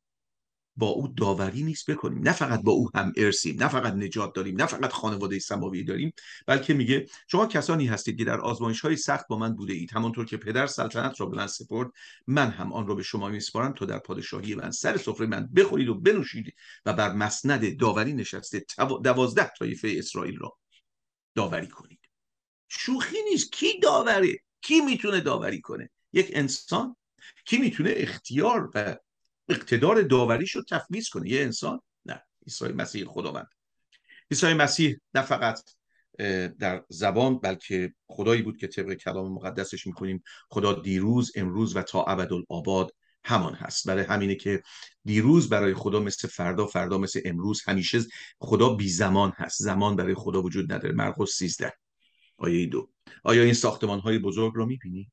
[0.79, 2.19] با او داوری نیست بکنیم.
[2.19, 6.13] نه فقط با او هم ارسیم نه فقط نجات داریم نه فقط خانواده سماوی داریم
[6.47, 9.93] بلکه میگه شما کسانی هستید که در آزمایش های سخت با من بوده اید.
[9.93, 11.91] همانطور که پدر سلطنت را به من سپرد
[12.27, 15.89] من هم آن را به شما میسپارم تا در پادشاهی من سر سفره من بخورید
[15.89, 16.53] و بنوشید
[16.85, 18.65] و بر مسند داوری نشسته
[19.03, 20.57] دوازده طایفه اسرائیل را
[21.35, 21.99] داوری کنید.
[22.69, 23.51] شوخی نیست.
[23.51, 26.95] کی داوره؟ کی می‌تونه داوری کنه؟ یک انسان؟
[27.45, 28.97] کی می‌تونه اختیار و
[29.49, 31.29] اقتدار داوریش رو تفویض کنه.
[31.29, 33.47] یه انسان نه عیسی مسیح خداوند.
[34.31, 35.59] عیسی مسیح نه فقط
[36.59, 42.03] در زبان بلکه خدایی بود که طبق کلام مقدسش می‌کنیم خدا دیروز امروز و تا
[42.03, 42.91] ابدالآباد
[43.23, 43.87] همان هست.
[43.87, 44.63] برای همینه که
[45.05, 47.99] دیروز برای خدا مثل فردا فردا مثل امروز همیشه
[48.39, 49.63] خدا بی زمان هست.
[49.63, 50.93] زمان برای خدا وجود نداره.
[50.93, 51.73] مرقس 13
[52.37, 52.89] آیه دو.
[53.23, 55.11] آیا این ساختمان های بزرگ رو می‌بینی؟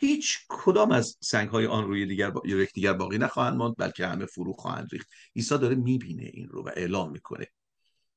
[0.00, 2.42] هیچ کدام از سنگ های آن روی دیگر با...
[2.74, 5.08] دیگر باقی نخواهند ماند بلکه همه فرو خواهند ریخت.
[5.36, 7.46] عیسی داره می‌بینه این رو و اعلام می‌کنه.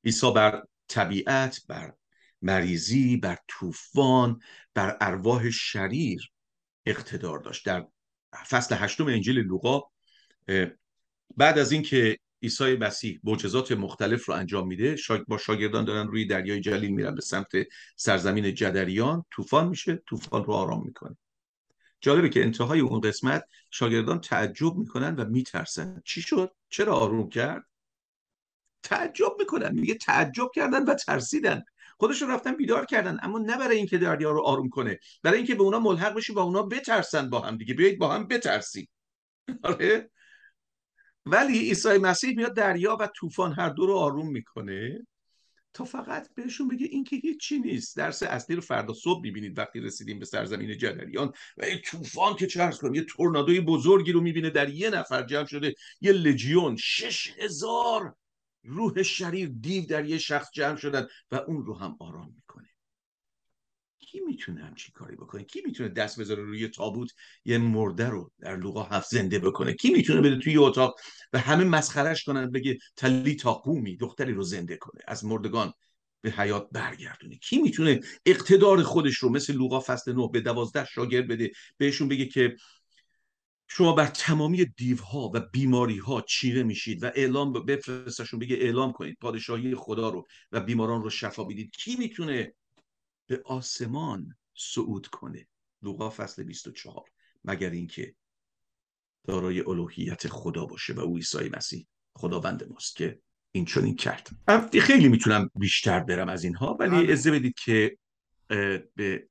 [0.06, 1.94] عیسی بر طبیعت بر
[2.42, 4.40] مریضی بر طوفان
[4.74, 6.32] بر ارواح شریر
[6.86, 7.66] اقتدار داشت.
[7.66, 7.88] در
[8.50, 9.82] فصل هشتم انجیل لوقا
[11.38, 14.96] بعد از اینکه عیسی مسیح معجزات مختلف رو انجام میده
[15.28, 17.52] با شاگردان دارن روی دریای جلیل میرن به سمت
[17.96, 19.26] سرزمین جدریان.
[19.32, 21.18] طوفان میشه طوفان رو آرام می‌کنه.
[22.04, 26.02] جالبه که انتهای اون قسمت شاگردان تعجب می‌کنن و میترسن.
[26.06, 27.66] چی شد؟ چرا آروم کرد؟
[28.84, 29.72] تعجب می‌کنن.
[29.72, 31.64] میگه تعجب کردن و ترسیدن.
[31.98, 33.20] خودشون رفتن بیدار کردن.
[33.22, 35.00] اما نه برای اینکه دریا رو آروم کنه.
[35.24, 37.74] برای اینکه به اونا ملحق بشه با اونا بترسن با هم دیگه.
[37.74, 38.90] بیایید با هم بترسیم.
[39.64, 40.10] آره.
[41.26, 45.08] ولی عیسی مسیح میاد دریا و طوفان هر دو رو آروم می‌کنه.
[45.74, 47.98] تا فقط بهشون بگه این که هیچی نیست.
[47.98, 51.34] درس اصلی رو فردا صبح می‌بینید وقتی رسیدیم به سرزمین جدریان.
[51.58, 55.46] و این طوفان که چه کنم یه تورنادوی بزرگی رو می‌بینه در یه نفر جمع
[55.46, 55.76] شده.
[56.02, 56.76] یه لژیون.
[56.76, 58.16] شش هزار
[58.64, 62.43] روح شریر دیو در یه شخص جمع شدن و اون رو هم آرام
[64.14, 67.12] کی می‌تونه همچی کاری بکنه؟ کی می‌تونه دست بذاره روی تابوت
[67.46, 70.96] یه مرده رو در لوقا هفت زنده بکنه؟ کی می‌تونه بده توی اتاق
[71.34, 75.74] و همه مسخرش کنن بگه تلی تا قومی دختری رو زنده کنه از مردگان
[76.22, 81.28] به حیات برگردونه؟ کی می‌تونه اقتدار خودش رو مثل لوقا فصل 9 به دوازده شاگرد
[81.28, 82.56] بده بهشون بگه که
[83.68, 89.18] شما بر تمامی دیوها و بیماری ها چیره میشید و اعلام بفرستشون بگه اعلام کنید
[89.22, 92.54] پادشاهی خدا رو و بیماران رو شفا بدید؟ کی می‌تونه
[93.28, 95.48] به آسمان صعود کنه.
[95.82, 97.04] لوقا فصل 24
[97.46, 98.16] مگر اینکه
[99.28, 103.20] دارای الوهیت خدا باشه و او عیسی مسیح خداوند ماست که
[103.52, 104.30] این چنین کرد.
[104.82, 107.04] خیلی می‌تونم بیشتر برم از اینها ولی بله.
[107.04, 107.98] اجازه بدید که
[108.96, 109.28] به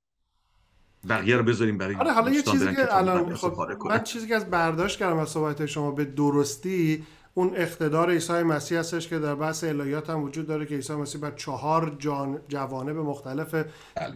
[1.09, 4.50] بقیه رو بذاریم برای آره حالا یه چیزی که الان خب من چیزی که از
[4.50, 9.64] برداشت کردم از صحبت شما به درستی اون اقتدار عیسی مسیح هستش که در بحث
[9.64, 13.66] الهیات هم وجود داره که عیسی مسیح بر چهار جان جوانب مختلف بله.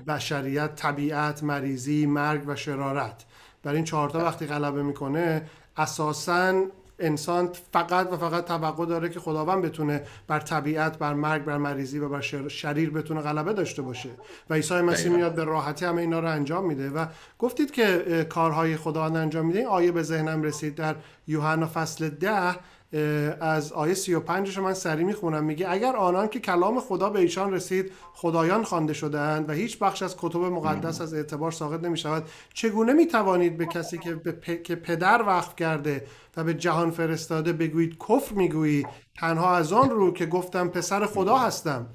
[0.09, 3.25] بشریت طبیعت مریضی مرگ و شرارت.
[3.63, 5.43] بر این چهارتا وقتی غلبه می‌کنه
[5.77, 6.63] اساساً
[6.99, 11.99] انسان فقط و فقط توقع داره که خداوند بتونه بر طبیعت بر مرگ بر مریضی
[11.99, 14.09] و بر شریر بتونه غلبه داشته باشه.
[14.51, 17.07] و عیسی مسیح میاد به راحتی همه اینا رو انجام میده و
[17.39, 19.59] گفتید که کارهای خداوند انجام میده.
[19.59, 20.95] این آیه به ذهنم رسید در
[21.27, 22.57] یوحنا فصل ده
[23.41, 25.45] از آیه 35 رو من سری می‌خونم.
[25.45, 30.03] میگه اگر آنان که کلام خدا به ایشان رسید خدایان خوانده شدهاند و هیچ بخش
[30.03, 34.57] از کتب مقدس از اعتبار ساقط نمی شود چگونه می توانید به کسی که, به
[34.63, 38.87] که پدر وقف کرده و به جهان فرستاده بگویید کفر می‌گویی؟
[39.19, 41.87] تنها از آن رو که گفتم پسر خدا هستم.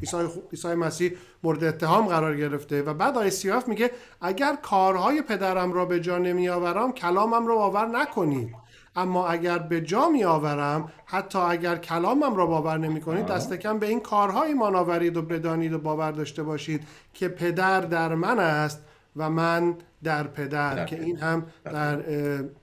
[0.52, 1.12] عیسی مسیح
[1.44, 6.18] مورد اتهام قرار گرفته و بعد آیه 37 میگه اگر کارهای پدرم را به جا
[6.18, 8.61] نمیآورم کلامم را باور نکنید.
[8.96, 13.80] اما اگر به جا می آورم حتی اگر کلامم را باور نمی کنید دست کم
[13.80, 18.40] به این کارها ایمان آورید و بدانید و باور داشته باشید که پدر در من
[18.40, 18.82] است
[19.16, 22.04] و من در پدر که این هم در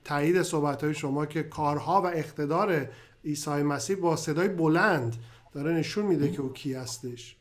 [0.03, 2.89] تایید صحبت های شما که کارها و اقتدار
[3.25, 5.15] عیسی مسیح با صدای بلند
[5.53, 7.35] داره نشون میده که او کی هستش.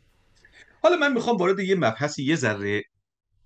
[0.82, 2.82] حالا من می‌خوام وارد یه مبحث یه ذره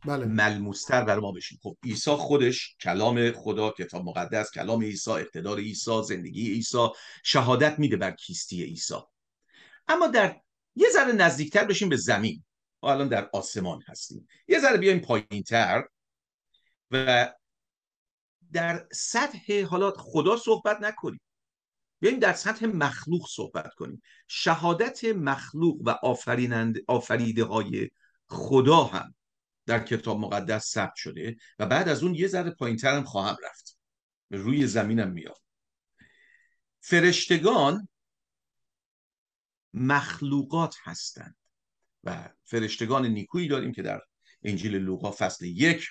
[0.07, 0.27] بله.
[0.27, 6.03] ملموستر بر ما بشیم خب عیسی خودش کلام خدا کتاب مقدس کلام عیسی اقتدار عیسی
[6.03, 6.89] زندگی عیسی
[7.25, 8.95] شهادت میده بر کیستی عیسی.
[9.89, 10.41] اما در
[10.75, 12.45] یه ذره نزدیکتر بشیم به زمین.
[12.83, 14.29] ما الان در آسمان هستیم.
[14.49, 15.85] یه ذره بیایم پایینتر
[16.91, 17.33] و
[18.53, 21.21] در سطح حالات خدا صحبت نکنیم.
[22.01, 24.03] بیایم در سطح مخلوق صحبت کنیم.
[24.27, 25.91] شهادت مخلوق و
[26.89, 27.91] آفریده های
[28.29, 29.15] خدا هم
[29.67, 33.79] در کتاب مقدس ثبت شده و بعد از اون یه ذره پایینتر هم خواهم رفت.
[34.31, 35.41] روی زمینم میاد
[36.81, 37.89] فرشتگان
[39.75, 41.37] مخلوقات هستند
[42.05, 44.01] و فرشتگان نیکویی داریم که در
[44.43, 45.89] انجیل لوقا فصل یک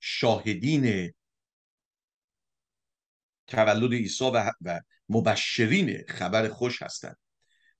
[0.00, 1.12] شاهدین
[3.46, 7.16] تولد عیسی و, و مبشرین خبر خوش هستند.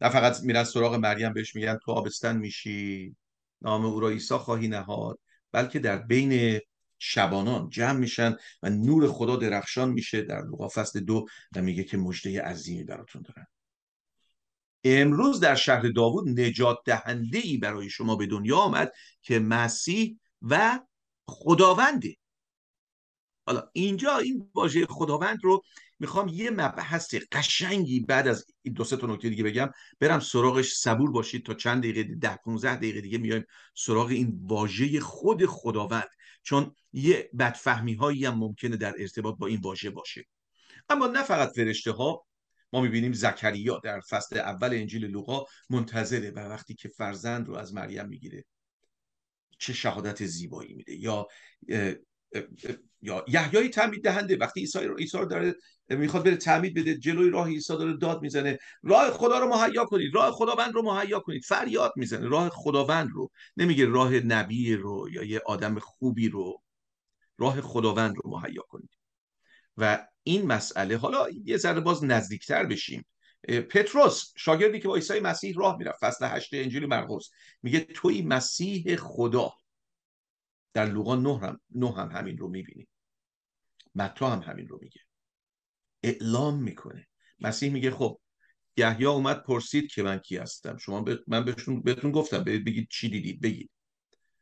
[0.00, 3.16] نه فقط میرن سراغ مریم بهش میگن تو آبستن میشی.
[3.62, 5.18] نام او را عیسی خواهی نهاد
[5.52, 6.60] بلکه در بین
[6.98, 10.22] شبانان جمع میشن و نور خدا درخشان میشه.
[10.22, 13.46] در لوقا فصل دو و میگه که مجده عظیمی براتون دارن
[14.84, 18.92] امروز در شهر داوود نجات دهنده ای برای شما به دنیا آمد
[19.22, 20.80] که مسیح و
[21.28, 22.16] خداونده
[23.46, 25.62] حالا اینجا این واژه خداوند رو
[26.00, 29.70] می‌خوام یه مبحث قشنگی بعد از این دو سه تا نکته دیگه بگم.
[30.00, 30.72] برم سراغش.
[30.72, 36.08] صبور باشید تا چند دقیقه ده 15 دقیقه دیگه میایم سراغ این واژه خود خداوند.
[36.42, 40.24] چون یه بدفهمی هایی هم ممکنه در ارتباط با این واژه باشه.
[40.88, 42.26] اما نه فقط فرشته ها.
[42.72, 47.74] ما می‌بینیم زکریا در فصل اول انجیل لوقا منتظره و وقتی که فرزند رو از
[47.74, 48.44] مریم می‌گیره
[49.58, 50.94] چه شهادت زیبایی میده.
[50.94, 51.26] یا
[53.02, 55.54] یا یحیای تعمید دهنده وقتی عیسی رو عیسی رو داره
[55.88, 58.58] می‌خواد بره تعمید بده جلوی راه عیسی داره داد می‌زنه.
[58.82, 61.44] راه خدا رو مهیا کنید راه خداوند رو مهیا کنید.
[61.44, 63.30] فریاد می‌زنه راه خداوند رو.
[63.56, 66.62] نمیگه راه نبی رو یا یه آدم خوبی رو.
[67.38, 68.90] راه خداوند رو مهیا کنید.
[69.76, 73.06] و این مسئله حالا یه ذره باز نزدیکتر بشیم.
[73.70, 77.30] پتروس شاگردی که با عیسی مسیح راه می‌رفت فصل 8 انجیل مرقس
[77.62, 79.52] میگه توی مسیح خدا.
[80.72, 82.88] در لوقا نه هم, نه هم همین رو می‌بینیم
[83.94, 85.00] متا هم همین رو میگه.
[86.02, 87.08] اعلام می‌کنه.
[87.40, 88.20] مسیح میگه خب
[88.76, 90.76] یحیی اومد پرسید که من کی هستم.
[90.76, 91.18] شما ب...
[91.26, 93.70] من بهشون بهتون گفتم بگید چی دیدید بگید.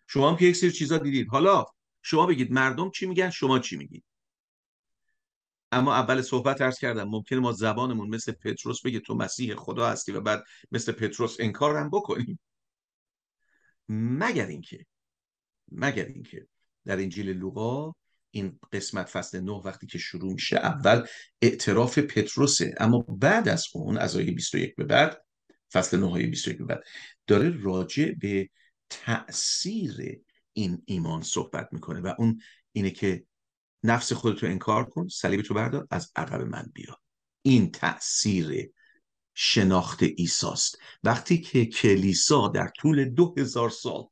[0.06, 1.28] شما هم که یک سری چیزا دیدید.
[1.28, 1.64] حالا
[2.02, 4.04] شما بگید مردم چی میگن شما چی میگید؟
[5.72, 10.12] اما اول صحبت ارز کردم ممکنه ما زبانمون مثل پتروس بگه تو مسیح خدا هستی
[10.12, 12.40] و بعد مثل پتروس انکار هم بکنیم.
[13.88, 14.86] مگر اینکه
[15.72, 16.46] مگر اینکه
[16.84, 17.92] در انجیل لوقا
[18.30, 21.06] این قسمت فصل نه وقتی که شروع میشه اول
[21.42, 22.74] اعتراف پتروسه.
[22.80, 25.24] اما بعد از اون از آیه 21 به بعد
[25.72, 26.82] فصل 9 آیه 21 به بعد
[27.26, 28.48] داره راجع به
[28.90, 30.20] تأثیر
[30.52, 32.40] این ایمان صحبت می‌کنه و اون
[32.72, 33.24] اینه که
[33.82, 37.00] نفس خودتو انکار کن صلیب تو بردار از عقب من بیا.
[37.42, 38.72] این تأثیر
[39.34, 44.04] شناخت ایساست وقتی که کلیسا در طول دو هزار سال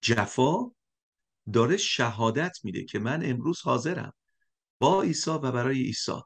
[0.00, 0.70] جفا
[1.52, 4.12] داره شهادت میده که من امروز حاضرم
[4.78, 6.20] با عیسی و برای عیسی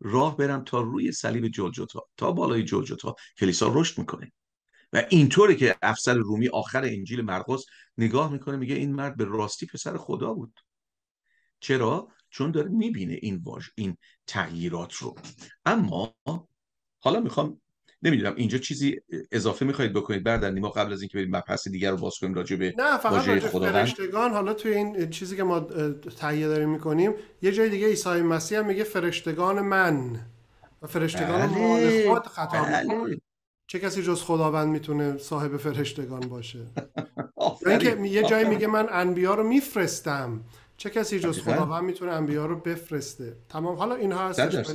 [0.00, 4.32] راه برم تا روی صلیب جلجتا تا بالای جلجتا کلیسا رشد می‌کنه.
[4.92, 7.64] و اینطوره که افسر رومی آخر انجیل مرقس
[7.98, 10.60] نگاه می‌کنه میگه این مرد به راستی پسر خدا بود.
[11.60, 15.14] چرا؟ چون داره می‌بینه این واژ این تغییرات رو.
[15.64, 16.14] اما
[17.00, 17.60] حالا می‌خوام
[18.02, 19.00] نمی‌دونم اینجا چیزی
[19.32, 22.56] اضافه می‌خواهید بکنید بعد نیما قبل از اینکه بریم مبحث دیگر رو باز کنیم راجع
[22.56, 25.60] به نه فقط راجع فرشتگان حالا توی این چیزی که ما
[26.16, 30.20] تهیه داریم می‌کنیم یه جای دیگه عیسی مسیح هم میگه فرشتگان من
[30.82, 31.58] و فرشتگان بله.
[31.58, 33.20] مال خود خطا بله.
[33.66, 36.66] چه کسی جز خداوند می‌تونه صاحب فرشتگان باشه؟
[37.66, 40.40] اینکه یه جایی میگه من انبیا رو میفرستم.
[40.76, 44.66] چه کسی جز خداوند می‌تونه انبیا رو بفرسته؟ تمام حالا اینها هستش.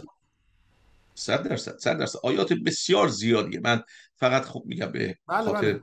[1.17, 2.19] صد درصد صد درصد.
[2.23, 3.59] آیات بسیار زیادیه.
[3.59, 3.83] من
[4.15, 5.81] فقط خب میگم به بله، خاطر بله.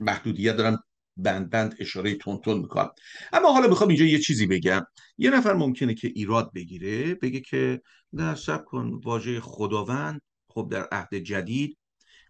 [0.00, 0.84] محدودیت دارم
[1.16, 2.90] بند بند اشاره تون تون می‌کنم.
[3.32, 4.86] اما حالا می‌خوام اینجا یه چیزی بگم.
[5.18, 7.80] یه نفر ممکنه که ایراد بگیره بگه که
[8.12, 11.78] نه سب کن واژه خداوند خب در عهد جدید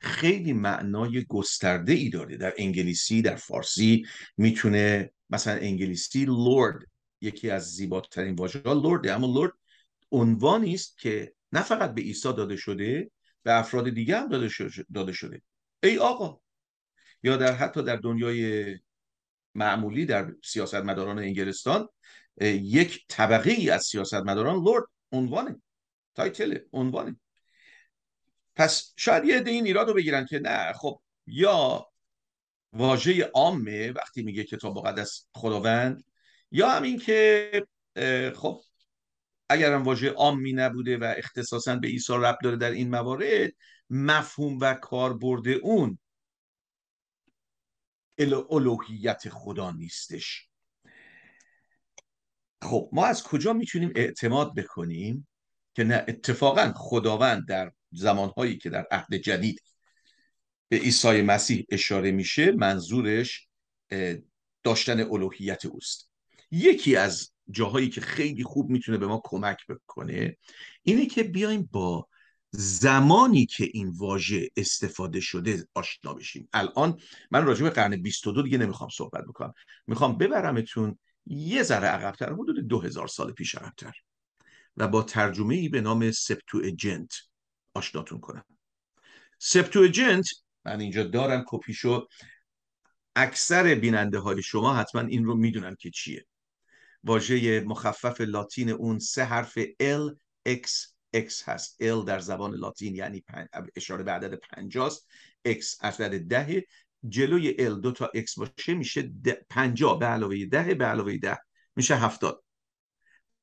[0.01, 2.37] خیلی معنای گسترده ای داره.
[2.37, 6.87] در انگلیسی در فارسی می‌تونه مثلا انگلیسی لورد
[7.21, 9.13] یکی از زیباترین واژه ها لورده.
[9.13, 9.53] اما لورد
[10.13, 13.11] عنوانی است که نه فقط به عیسی داده شده
[13.43, 14.29] به افراد دیگه هم
[14.95, 15.43] داده شده.
[15.83, 16.41] ای آقا
[17.23, 18.79] یا در حتی در دنیای
[19.55, 21.89] معمولی در سیاستمداران انگلستان
[22.41, 25.63] یک طبقه ای از سیاستمداران lord عنوانه
[26.15, 27.17] title عنوانه
[28.57, 31.87] پس شاید یه عده این ایراد رو بگیرن که نه خب یا
[32.73, 36.05] واژه عامه وقتی میگه کتاب مقدس خداوند
[36.51, 37.51] یا همین که
[38.35, 38.61] خب
[39.49, 43.53] اگر هم واژه عامی نبوده و اختصاصا به عیسی رب داره در این موارد
[43.91, 45.99] مفهوم و کاربرد اون
[48.51, 50.49] الوهیت خدا نیستش.
[52.63, 55.29] خب ما از کجا می‌تونیم اعتماد بکنیم
[55.75, 59.63] که نه اتفاقا خداوند در زمانهایی که در عهد جدید
[60.69, 63.49] به عیسی مسیح اشاره میشه منظورش
[64.63, 66.11] داشتن الوهیت اوست.
[66.51, 70.37] یکی از جاهایی که خیلی خوب می‌تونه به ما کمک بکنه
[70.83, 72.09] اینه که بیایم با
[72.51, 76.49] زمانی که این واژه استفاده شده آشنا بشیم.
[76.53, 79.53] الان من راجع به قرن 22 دیگه نمی‌خوام صحبت بکنم.
[79.87, 83.93] می‌خوام ببرمتون یه ذره عقبتر حدود 2000 سال پیش عقبتر
[84.77, 87.13] و با ترجمه ای به نام سپتو اجنت
[87.75, 88.45] آشناتون کنم.
[89.39, 90.29] سپتو اجنت
[90.65, 92.07] من اینجا دارم کپیشو
[93.17, 96.27] اکثر بیننده های شما حتما این رو می‌دونن که چیه.
[97.07, 100.17] واژه مخفف لاتین اون سه حرف L
[100.49, 100.71] X
[101.17, 101.83] X هست.
[101.83, 103.25] L در زبان لاتین یعنی
[103.77, 105.09] اشاره به عدد پنجاست.
[105.49, 106.67] X عدد ده
[107.09, 109.13] جلوی L دو تا X باشه میشه
[109.51, 109.99] پنجاه.
[109.99, 111.39] به علاوه ده به علاوه ده
[111.77, 112.43] میشه هفتاد.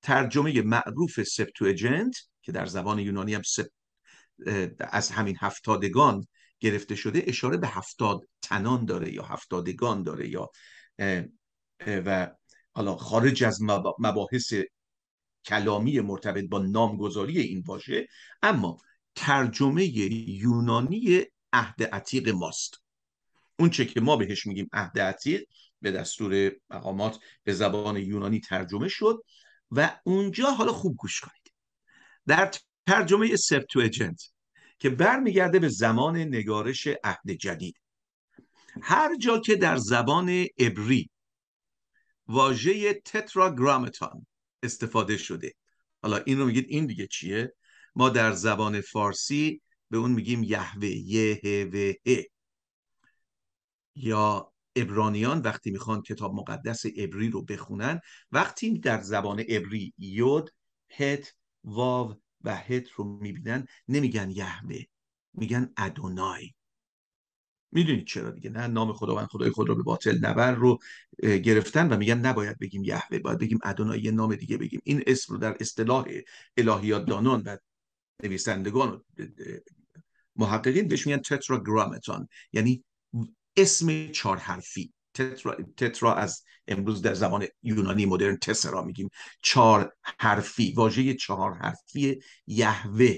[0.01, 3.67] ترجمه معروف سپتوجنت که در زبان یونانی هم سپ
[4.79, 6.27] از همین هفتادگان
[6.59, 10.49] گرفته شده اشاره به هفتاد تنان داره یا هفتادگان داره یا
[11.87, 12.31] و
[12.73, 13.61] حالا خارج از
[13.99, 14.53] مباحث
[15.45, 18.07] کلامی مرتبط با نامگذاری این واژه
[18.41, 18.77] اما
[19.15, 19.85] ترجمه
[20.29, 21.21] یونانی
[21.53, 22.83] عهد عتیق ماست.
[23.59, 25.43] اون چه که ما بهش میگیم عهد عتیق
[25.81, 29.23] به دستور مقامات به زبان یونانی ترجمه شد
[29.71, 31.53] و اونجا حالا خوب گوش کنید.
[32.27, 32.51] در
[32.87, 34.21] ترجمه سپتوجنت
[34.79, 37.75] که برمیگرده به زمان نگارش عهد جدید.
[38.81, 41.09] هر جا که در زبان عبری
[42.27, 44.25] واژه تتراگرامتان
[44.63, 45.53] استفاده شده.
[46.01, 47.53] حالا این رو میگید این دیگه چیه؟
[47.95, 51.41] ما در زبان فارسی به اون میگیم یهوه یه
[51.73, 51.93] و
[53.95, 57.99] یا ابرانیان وقتی می‌خوان کتاب مقدس عبری رو بخونن
[58.31, 60.49] وقتی در زبان عبری یود
[60.89, 64.79] هت واو و هت رو می‌بینن نمیگن یهوه
[65.33, 66.53] میگن ادونای.
[67.73, 70.77] می‌دونید چرا دیگه؟ نه نام خداوند خدای خود رو به باطل نبر رو
[71.23, 74.81] گرفتن و میگن نباید بگیم یهوه باید بگیم ادونای یه نام دیگه بگیم.
[74.83, 76.05] این اسم رو در اصطلاح
[76.57, 77.57] الهیات دانان و
[78.23, 78.99] نویسندگان و
[80.35, 82.83] محققین بهش میگن تتراگرامتون یعنی
[83.57, 84.93] اسم چهار حرفی.
[85.13, 89.09] تترا, تترا از امروز در زبان یونانی مدرن تسرا میگیم.
[89.41, 93.17] چهار حرفی واژه چهار حرفی یهوه.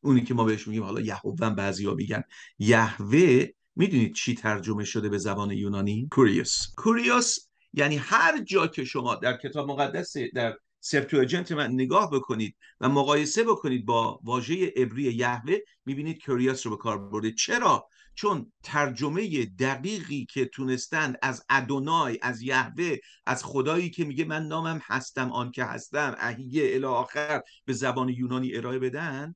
[0.00, 2.22] اونی که ما بهش میگیم حالا یهوه بعضی ها میگن.
[2.58, 3.46] یهوه
[3.80, 7.38] می‌دونید چی ترجمه شده به زبان یونانی؟ کوریوس کوریوس
[7.72, 13.44] یعنی هر جا که شما در کتاب مقدس در سپتوجنت من نگاه بکنید و مقایسه
[13.44, 17.32] بکنید با واژه عبری یهوه می‌بینید کوریوس رو به کار برده.
[17.32, 24.46] چرا؟ چون ترجمه دقیقی که تونستند از ادونای از یهوه از خدایی که میگه من
[24.46, 29.34] نامم هستم آن که هستم اهیه الی آخر به زبان یونانی ارائه بدن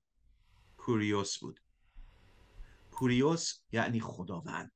[0.76, 1.63] کوریوس بود.
[2.95, 4.72] کوریوس یعنی خداوند.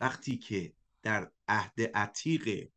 [0.00, 0.72] وقتی که
[1.02, 2.68] در عهد عتیق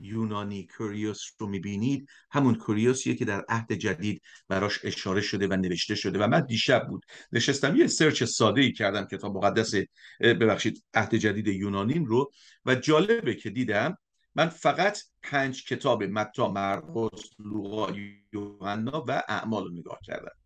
[0.00, 5.94] یونانی کوریوس رو می‌بینید همون کوریوسیه که در عهد جدید براش اشاره شده و نوشته
[5.94, 6.18] شده.
[6.18, 9.74] و من دیشب بود نشستم یه سرچ ساده ای کردم کتاب مقدس
[10.20, 12.30] ببخشید عهد جدید یونانیم رو.
[12.66, 13.98] و جالبه که دیدم
[14.34, 17.92] من فقط پنج کتاب متا مرقس لوقا
[18.32, 20.36] یوحنا و اعمال رو نگاه کردم.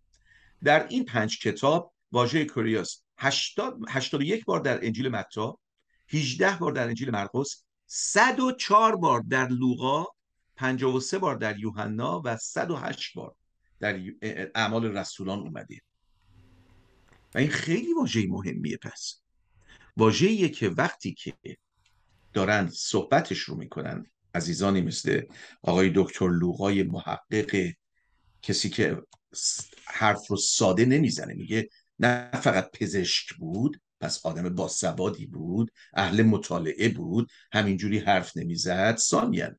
[0.64, 5.58] در این پنج کتاب واژه کوریوس 81 بار در انجیل متا
[6.08, 10.04] 18 بار در انجیل مرقس 104 بار در لوقا
[10.56, 13.34] 53 بار در یوحنا و 108 بار
[13.80, 14.00] در
[14.54, 15.80] اعمال رسولان اومده.
[17.34, 19.20] و این خیلی واژه مهمیه پس.
[19.96, 21.34] واژه‌ایه که وقتی که
[22.32, 25.22] دارن صحبتش رو می‌کنن عزیزانی مثل
[25.62, 27.72] آقای دکتر لوقای محقق
[28.42, 29.02] کسی که
[29.84, 31.68] حرف رو ساده نمی‌زنه میگه
[32.03, 39.59] نه فقط پزشک بود پس آدم باسوادی بود اهل مطالعه بود همینجوری حرف نمی‌زد سامیان.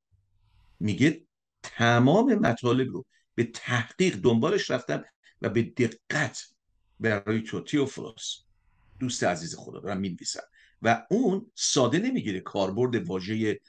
[0.80, 1.22] میگه
[1.64, 5.04] تمام مطالب رو به تحقیق دنبالش رفتم
[5.42, 6.44] و به دقت
[7.00, 8.38] برای تو تیوفلوس
[9.00, 10.44] دوست عزیز خدا دارم می‌نویسم.
[10.82, 13.60] و اون ساده نمی‌گیره کاربرد واژه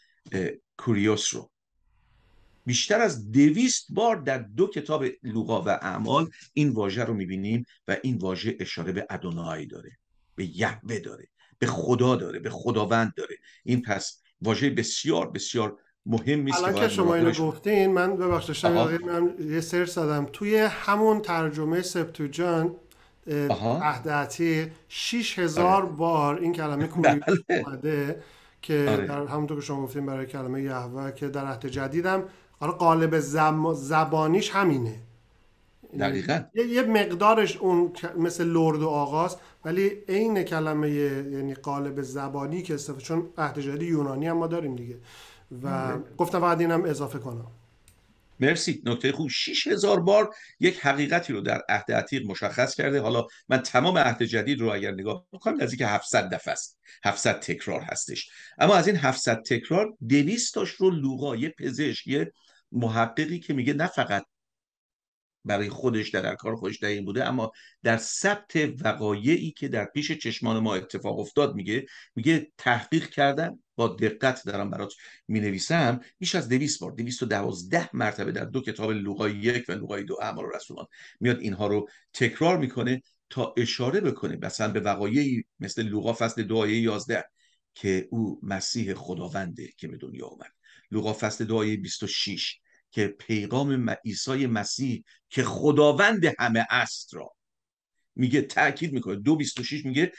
[0.77, 1.51] کوریوس رو.
[2.67, 7.97] بیشتر از دویست بار در دو کتاب لوقا و اعمال این واژه رو می‌بینیم و
[8.03, 9.91] این واژه اشاره به ادونای داره
[10.35, 16.47] به یهوه داره به خدا داره به خداوند داره این پس واژه بسیار بسیار مهم
[16.47, 22.77] است که شما اینو گفتین من ببخشید من یه سر زدم توی همون ترجمه سپتوجان
[23.51, 25.87] عهد عتیق 6000 آره.
[25.87, 27.63] بار این کلمه کوری بله.
[27.67, 28.23] اومده
[28.63, 29.07] که آره.
[29.07, 32.25] در همونطور که شما گفتین برای کلمه یهوه که در عهد جدیدم
[32.61, 33.19] حالا قالب
[33.75, 35.01] زبانیش همینه.
[35.99, 36.41] دقیقا.
[36.55, 43.03] یه مقدارش اون مثل لرد و آغاز ولی عین کلمه یعنی قالب زبانی که استفاده
[43.03, 44.97] چون عهد جدید یونانی هم ما داریم دیگه.
[45.65, 45.93] و.
[46.19, 47.47] گفتم بعد اینم اضافه کنم.
[48.41, 48.83] مرسی.
[48.85, 49.29] نکته خوب.
[49.31, 53.01] 6000 بار یک حقیقتی رو در عهد عتیق مشخص کرده.
[53.01, 56.79] حالا من تمام عهد جدید رو اگر نگاه بکنم نزدیک 700 دفعه است.
[57.05, 58.31] 700 تکرار هستش.
[58.59, 62.33] اما از این 700 تکرار 200 تاش رو لوقا یه پزشک یه
[62.73, 64.25] محققی که میگه نه فقط
[65.45, 70.59] برای خودش در کار خودش در بوده اما در ثبت وقایعی که در پیش چشمان
[70.59, 74.93] ما اتفاق افتاد میگه میگه تحقیق کردن با دقت دارم برات
[75.29, 79.65] می نویسم بیش از دویست بار دویست و دوازده مرتبه در دو کتاب لوقای یک
[79.69, 80.87] و لوقای دو اعمال رسولان
[81.21, 86.57] میاد اینها رو تکرار می‌کنه تا اشاره بکنه مثلا به وقایعی مثل لوقا فصل دو
[86.57, 87.25] آیه یازده
[87.75, 90.53] که او مسیح خداونده که به دنیا اومد
[90.91, 92.61] لوقا فصل دو آیه 26
[92.91, 97.35] که پیغام عیسی مسیح که خداوند همه است را
[98.17, 99.17] میگه تاکید می‌کنه.
[99.17, 100.13] دو 26 میگه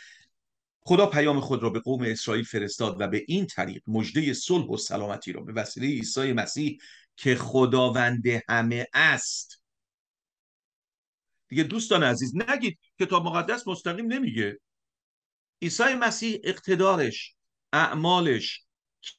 [0.88, 4.78] خدا پیام خود را به قوم اسرائیل فرستاد و به این طریق مژده صلح و
[4.78, 6.78] سلامتی را به وسیله عیسی مسیح
[7.16, 9.62] که خداوند همه است.
[11.48, 14.60] دیگه دوستان عزیز نگید کتاب مقدس مستقیم نمیگه.
[15.62, 17.36] عیسی مسیح اقتدارش
[17.74, 18.65] اعمالش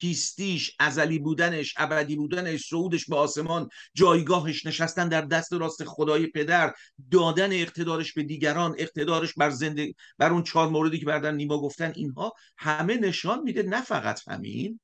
[0.00, 6.74] کیستیش ازلی بودنش ابدی بودنش صعودش به آسمان جایگاهش نشستن در دست راست خدای پدر
[7.10, 11.92] دادن اقتدارش به دیگران اقتدارش بر زنده بر اون چهار موردی که بردن نیما گفتن
[11.96, 14.80] اینها همه نشان میده نه فقط همین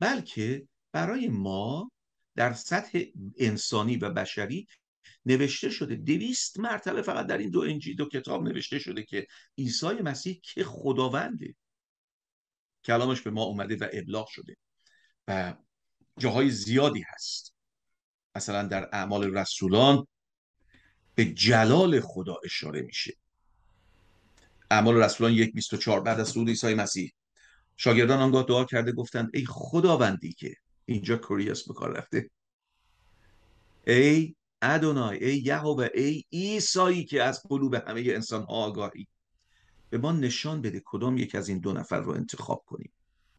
[0.00, 1.90] بلکه برای ما
[2.36, 3.00] در سطح
[3.38, 4.66] انسانی و بشری
[5.26, 9.26] نوشته شده دویست مرتبه فقط در این دو انجیل دو کتاب نوشته شده که
[9.58, 11.54] عیسی مسیح که خداونده.
[12.86, 14.56] کلامش به ما اومده و ابلاغ شده
[15.28, 15.54] و
[16.18, 17.54] جاهای زیادی هست.
[18.36, 20.06] مثلا در اعمال رسولان
[21.14, 23.14] به جلال خدا اشاره میشه.
[24.70, 27.12] اعمال رسولان یک بیست و چار بعد از صعود عیسی مسیح.
[27.76, 32.30] شاگردان آنگاه دعا کرده گفتند ای خداوندی که اینجا کوریاس به کار رفته.
[33.86, 39.06] ای ادونای ای یهوه ای ایسایی که از قلوب همه انسان آگاهی.
[39.96, 42.92] به ما نشان بده کدام یک از این دو نفر رو انتخاب کنیم.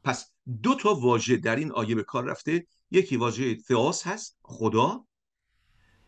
[0.04, 0.32] پس
[0.64, 2.68] دو تا واژه در این آیه به کار رفته.
[2.92, 5.06] یکی واژه ثئوس هست خدا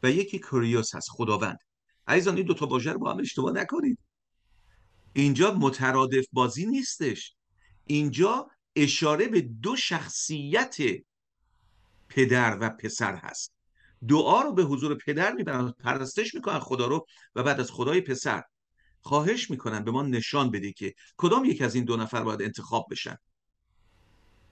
[0.04, 1.60] و یکی کریوس هست خداوند.
[2.08, 4.00] عزیزان این دو تا واژه رو با هم اشتباه نکنید.
[5.14, 7.36] اینجا مترادف بازی نیستش.
[7.86, 10.78] اینجا اشاره به دو شخصیت
[12.10, 13.54] پدر و پسر هست.
[14.08, 18.43] دعا رو به حضور پدر می‌برن پرستش می‌کنن خدا رو و بعد از خدای پسر.
[19.02, 22.88] خواهش می‌کنن به ما نشان بده که کدام یک از این دو نفر باید انتخاب
[22.91, 23.18] بشن.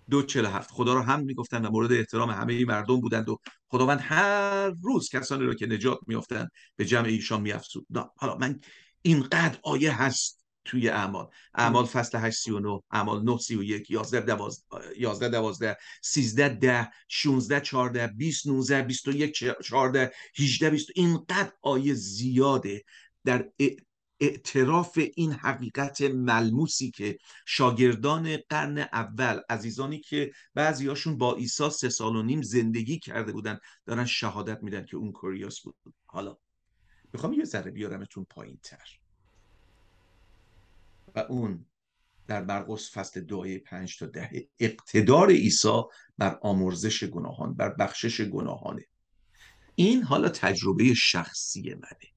[0.09, 0.71] دو چل هفت.
[0.71, 3.37] خدا رو هم می‌گفتن و مورد احترام همه مردم بودند و
[3.67, 7.87] خداوند هر روز کسانی رو که نجات میافتند به جمع ایشان میافزود.
[8.17, 8.59] حالا من
[9.01, 10.37] اینقدر آیه هست
[10.67, 11.27] توی اعمال.
[11.55, 14.61] اعمال فصل 8 39 اعمال 9 31 11 12
[14.97, 19.33] 11 12 13 10 16 14 20 19 21
[19.63, 22.83] 14 18 20 اینقدر آیه زیاده
[23.25, 23.49] در
[24.19, 32.15] اعتراف این حقیقت ملموسی که شاگردان قرن اول عزیزانی که بعضیاشون با عیسی سه سال
[32.15, 35.75] و نیم زندگی کرده بودن دارن شهادت میدن که اون کوریوس بود.
[36.05, 36.37] حالا
[37.13, 38.99] می‌خوام یه ذره بیارمتون پایین تر
[41.15, 41.65] و اون
[42.27, 45.81] در مرقس فصل دعای پنج تا ده اقتدار عیسی
[46.17, 48.85] بر آمرزش گناهان بر بخشش گناهانه.
[49.75, 52.16] این حالا تجربه شخصی منه.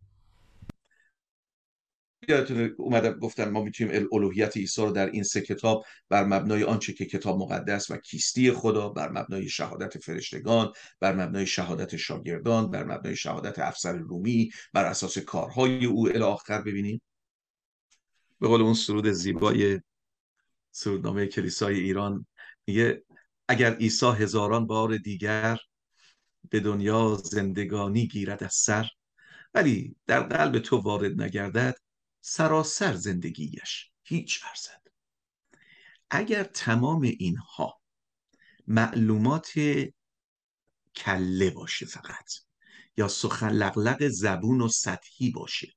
[2.28, 6.92] یادتونه اومدم گفتن ما می‌تونیم الوهیت عیسی رو در این سه کتاب بر مبنای آنچه
[6.92, 12.84] که کتاب مقدس و کیستی خدا بر مبنای شهادت فرشتگان بر مبنای شهادت شاگردان بر
[12.84, 17.02] مبنای شهادت افسر رومی بر اساس کارهای او الی ببینیم.
[18.40, 19.80] به قول اون سرود زیبای
[20.70, 22.26] سرودنامه کلیسای ایران
[22.66, 23.04] میگه
[23.48, 25.58] اگر عیسی هزاران بار دیگر
[26.50, 28.88] به دنیا زندگانی گیرد از سر
[29.54, 31.74] ولی در قلب تو وارد نگردد
[32.20, 34.82] سراسر زندگیش هیچ ارزد.
[36.10, 37.80] اگر تمام اینها
[38.66, 39.52] معلومات
[40.96, 42.32] کله باشه فقط
[42.96, 45.72] یا سخن لغلق زبون و سطحی باشه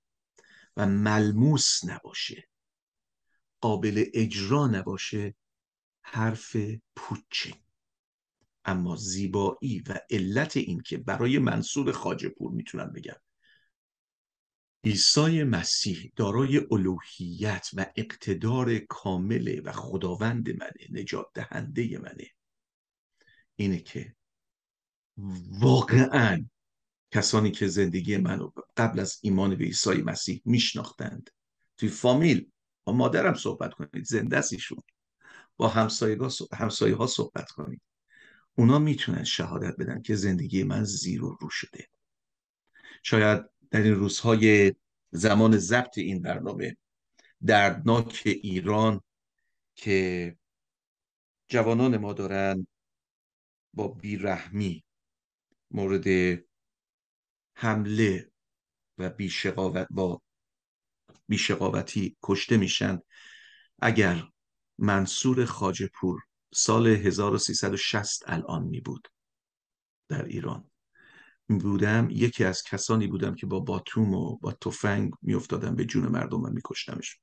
[0.77, 2.49] و ملموس نباشه
[3.61, 5.35] قابل اجرا نباشه
[6.01, 6.55] حرف
[6.95, 7.53] پوچه.
[8.65, 13.15] اما زیبایی و علت این که برای منصور خاجه پور می‌تونم بگم
[14.85, 22.27] عیسی مسیح دارای الوهیت و اقتدار کامله و خداوند منه نجات دهنده منه.
[23.55, 24.15] اینه که
[25.59, 26.45] واقعا
[27.11, 31.29] کسانی که زندگی منو قبل از ایمان به عیسی مسیح میشناختند.
[31.77, 32.51] توی فامیل
[32.83, 34.83] با مادرم صحبت کنید زنده ایشون.
[35.57, 37.81] با همسایه ها صحبت کنید.
[38.55, 41.87] اونا می‌تونن شهادت بدن که زندگی من زیر و رو شده.
[43.03, 44.73] شاید در این روزهای
[45.11, 46.77] زمان ضبط این برنامه.
[47.45, 49.01] دردناک ایران
[49.75, 50.37] که
[51.47, 52.67] جوانان ما دارن
[53.73, 54.83] با بیرحمی
[55.71, 56.05] مورد
[57.55, 58.31] حمله
[58.97, 60.21] و بیشقاوت با
[61.27, 62.99] بیشقاوتی کشته میشن.
[63.81, 64.23] اگر
[64.77, 66.21] منصور خاجپور
[66.53, 69.07] سال 1360 الان می بود
[70.09, 70.72] در ایران.
[71.47, 76.41] بودم یکی از کسانی بودم که با باتوم و با تفنگ میافتادم به جون مردم
[76.41, 77.19] و میکشتمش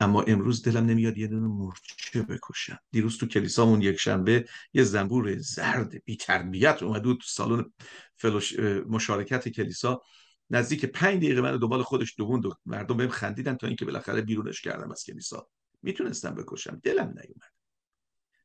[0.00, 2.78] اما امروز دلم نمیاد یه دونه مورچه بکشم.
[2.90, 7.72] دیروز تو کلیسامون یک شنبه یه زنبور زرد بی تربیت اومد تو سالن
[8.16, 10.02] فلوش مشارکت کلیسا.
[10.50, 14.90] نزدیک پنج دقیقه من دنبال خودش دووند مردم بهم خندیدن تا اینکه بالاخره بیرونش کردم
[14.90, 15.48] از کلیسا.
[15.82, 16.80] می‌تونستم بکشم.
[16.82, 17.51] دلم نیومد.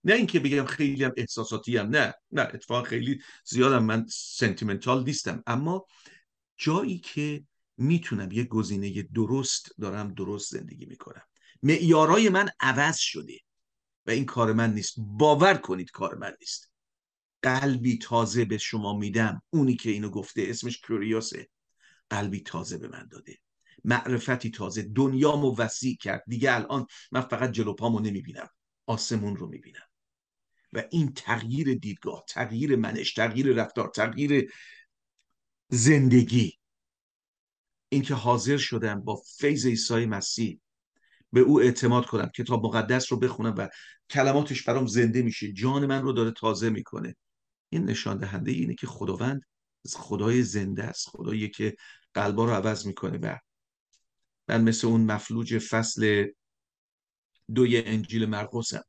[0.04, 5.43] نه اینکه بگم خیلی هم احساساتی هم نه نه اتفاقا خیلی زیادم من سنتیمنتال نیستم.
[5.48, 5.86] اما
[6.58, 7.43] جایی که
[7.78, 11.22] می‌تونم یه گزینه درست دارم درست زندگی می‌کنم.
[11.64, 13.39] معیارای من عوض شده
[14.06, 14.95] و این کار من نیست.
[14.98, 16.72] باور کنید کار من نیست.
[17.41, 19.41] قلبی تازه به شما میدم.
[19.50, 21.50] اونی که اینو گفته اسمش کریوسه
[22.10, 23.38] قلبی تازه به من داده.
[23.84, 24.82] معرفتی تازه.
[24.82, 26.24] دنیامو وسیع کرد.
[26.28, 28.50] دیگه الان من فقط جلو پامو نمی‌بینم.
[28.88, 29.88] آسمون رو می‌بینم.
[30.73, 34.53] و این تغییر دیدگاه تغییر منش تغییر رفتار تغییر
[35.69, 36.59] زندگی.
[37.89, 40.59] اینکه حاضر شدم با فیض عیسی مسیح
[41.33, 43.69] به او اعتماد کنم کتاب مقدس رو بخونم و
[44.09, 45.51] کلماتش برام زنده میشه.
[45.51, 47.15] جان من رو داره تازه می‌کنه.
[47.69, 49.41] این نشان دهنده اینه که خداوند
[49.95, 51.75] خدای زنده است خدایی که
[52.13, 53.17] قلبا رو عوض می‌کنه.
[53.17, 53.38] و
[54.47, 56.27] من مثل اون مفلوج فصل
[57.56, 58.84] دوی انجیل مرقسم.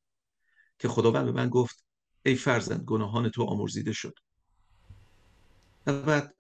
[0.79, 1.85] که خداوند به من گفت
[2.27, 4.15] ای فرزند گناهان تو آمرزیده شد.
[5.87, 6.35] و بعد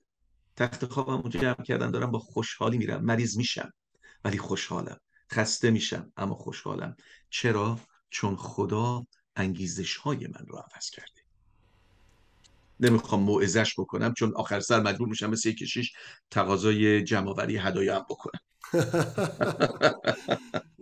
[0.56, 3.04] تخت خوابم اونجا جمع کردن دارم با خوشحالی میرم.
[3.04, 3.72] مریض میشم
[4.24, 5.00] ولی خوشحالم.
[5.32, 6.96] خسته میشم اما خوشحالم.
[7.30, 9.06] چرا؟ چون خدا
[9.36, 11.22] انگیزش های من رو عوض کرده.
[12.80, 15.92] نمی‌خوام موعظش بکنم چون آخر سر مجبور میشم مثل کشیش
[16.30, 18.40] تقاضای جمعآوری هدایا هم بکنم.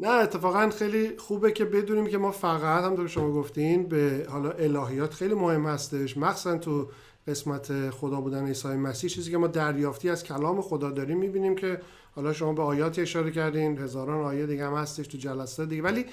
[0.02, 4.50] نه اتفاقا خیلی خوبه که بدونیم که ما فقط هم دور شما گفتین به حالا
[4.50, 6.16] الهیات خیلی مهم هستش.
[6.16, 6.88] مخصوصا تو
[7.28, 11.80] قسمت خدا بودن عیسی مسیح چیزی که ما دریافتی از کلام خدا داریم می‌بینیم که
[12.16, 15.82] حالا شما به آیاتی اشاره کردین هزاران آیه دیگه هم هستش تو جلسه دیگه.
[15.82, 16.06] ولی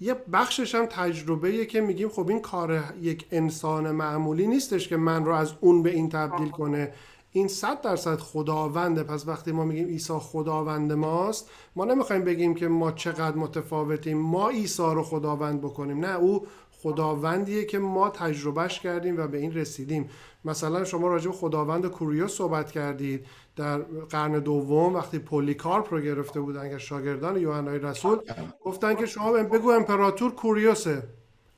[0.00, 5.24] یه بخشش هم تجربه که میگیم خب این کار یک انسان معمولی نیستش که من
[5.24, 6.92] رو از اون به این تبدیل کنه.
[7.36, 9.02] این صد درصد خداونده.
[9.02, 14.18] پس وقتی ما میگیم عیسی خداوند ماست ما نمی‌خوایم بگیم که ما چقدر متفاوتیم.
[14.18, 16.04] ما عیسی رو خداوند بکنیم.
[16.04, 16.46] نه او
[16.82, 20.08] خداوندیه که ما تجربهش کردیم و به این رسیدیم.
[20.44, 23.26] مثلا شما راجع به خداوند کوریوس صحبت کردید.
[23.56, 23.78] در
[24.10, 28.18] قرن دوم وقتی پولیکارپ رو گرفته بودن که شاگردان یوحنای رسول
[28.64, 31.02] گفتن که شما بگو امپراتور کوریوسه.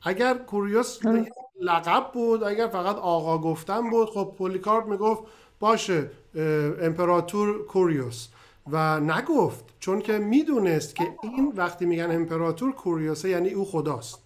[0.03, 0.99] اگر کوریوس
[1.61, 5.23] لقب بود اگر فقط آقا گفتن بود خب پولیکارپ می‌گفت
[5.61, 6.11] باشه
[6.81, 8.29] امپراتور کوریوس.
[8.71, 14.25] و نگفت چون که می‌دونست که این وقتی میگن امپراتور کوریوسه یعنی او خداست.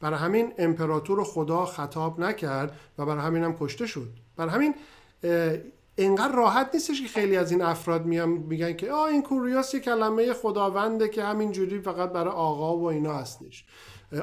[0.00, 4.08] برای همین امپراتور خدا خطاب نکرد و برای همین هم کشته شد.
[4.36, 4.74] برای همین
[5.96, 9.80] اینقدر راحت نیستش که خیلی از این افراد میان میگن که آه این کوریوس یه
[9.80, 13.64] کلمه خداونده که همین جوری فقط برای آقا و اینا هستش.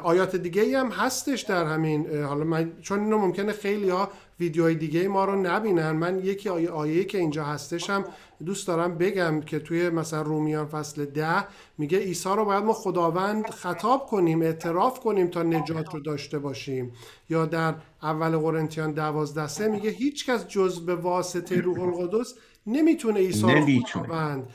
[0.03, 4.09] آیات دیگه هم هستش در همین حالا من چون اینو ممکنه خیلی ها
[4.39, 8.05] ویدیوهای دیگه ما رو نبینن من یکی آیه, آیه که اینجا هستش هم
[8.45, 13.49] دوست دارم بگم که توی مثلا رومیان فصل ده میگه عیسی رو باید ما خداوند
[13.49, 16.93] خطاب کنیم اعتراف کنیم تا نجات رو داشته باشیم.
[17.29, 22.33] یا در اول قرنتیان دوازده سه میگه هیچ کس جز به واسطه روح القدس
[22.67, 24.49] نمی‌تونه عیسی رو خداوند.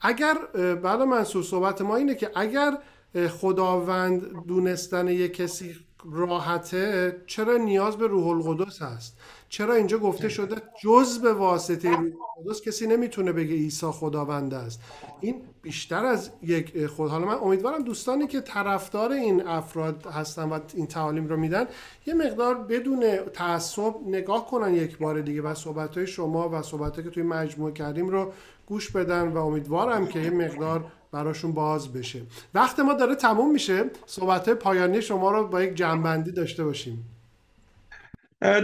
[0.00, 0.34] اگر
[0.74, 2.78] بعد منصور صحبت ما اینه که اگر
[3.14, 5.76] خداوند دونستن یک کسی
[6.12, 9.16] راحته چرا نیاز به روح القدس هست؟
[9.48, 14.80] چرا اینجا گفته شده جز به واسطه روح القدس کسی نمی‌تونه بگه عیسی خداوند است؟
[15.20, 17.10] این بیشتر از یک خود.
[17.10, 21.66] حالا من امیدوارم دوستانی که طرفدار این افراد هستن و این تعالیم رو میدن
[22.06, 26.94] یه مقدار بدون تعصب نگاه کنن یک بار دیگه و صحبت های شما و صحبت
[26.94, 28.32] که توی مجموعه کردیم رو
[28.66, 32.22] گوش بدن و امیدوارم که یه مقدار براشون باز بشه.
[32.54, 33.84] وقت ما داره تموم میشه.
[34.06, 37.08] صحبت پایانی شما رو با یک جنبندی داشته باشیم.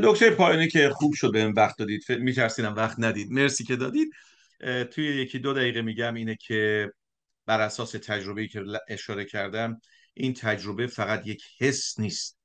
[0.03, 2.13] دکتر پایانی که خوب شد به وقت دادید.
[2.13, 3.33] میترسینم وقت ندید.
[3.33, 4.13] مرسی که دادید.
[4.91, 6.93] توی یکی دو دقیقه میگم اینه که
[7.47, 9.81] بر اساس تجربه که اشاره کردم
[10.15, 12.39] این تجربه فقط یک حس نیست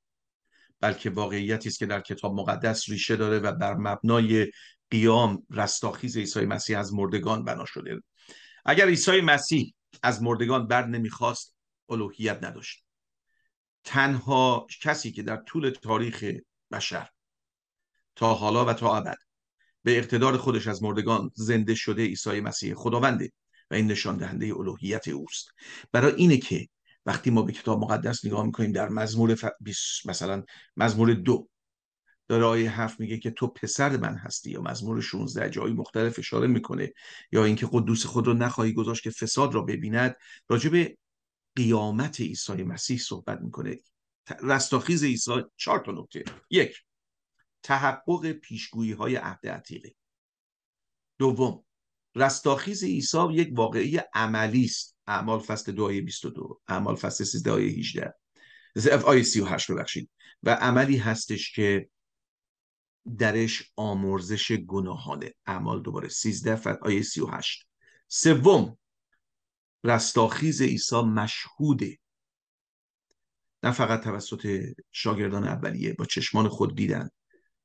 [0.80, 4.52] بلکه واقعیتی است که در کتاب مقدس ریشه داره و بر مبنای
[4.90, 8.02] قیام رستاخیز عیسی مسیح از مردگان بنا شده.
[8.66, 9.74] اگر عیسی مسیح
[10.04, 11.56] از مردگان بر نمی‌خواست
[11.90, 12.86] الوهیت نداشت.
[13.84, 16.26] تنها کسی که در طول تاریخ
[16.72, 17.10] بشر
[18.16, 19.18] تا حالا و تا ابد
[19.84, 23.32] به اقتدار خودش از مردگان زنده شده عیسی مسیح خداونده
[23.72, 25.50] و این نشان دهنده الوهیت اوست.
[25.92, 26.68] برای اینه که
[27.06, 29.46] وقتی ما به کتاب مقدس نگاه می‌کنیم در مزمور ف...
[30.06, 30.44] مثلا
[30.78, 31.50] مزمور دو
[32.34, 36.48] داره آیه هفت میگه که تو پسر من هستی یا مزمور 16 جایی مختلف اشاره
[36.48, 36.94] می‌کنه
[37.32, 40.16] یا اینکه قدوس خود رو نخواهی گذاشت که فساد را ببیند
[40.50, 40.98] راجع به
[41.56, 43.80] قیامت عیسی مسیح صحبت می‌کنه.
[44.44, 46.24] رستاخیز عیسی چهار تا نکته.
[46.50, 46.84] یک
[47.64, 49.96] تحقق پیشگویی های عهد عتیقه.
[51.20, 51.66] دوم
[52.16, 54.98] رستاخیز عیسی یک واقعی عملی است.
[55.08, 58.14] اعمال فصل 2 آیه 22 اعمال فصل 13 آیه 18
[59.06, 60.10] آیه 38 رو بخشید
[60.44, 61.90] و عملی هستش که
[63.18, 65.34] درش آمرزش گناهانه.
[65.46, 67.68] اعمال دوباره 13 فصل آیه 38
[68.08, 68.78] سوم
[69.84, 71.98] رستاخیز عیسی مشهوده.
[73.64, 77.10] نه فقط توسط شاگردان اولیه با چشمان خود دیدن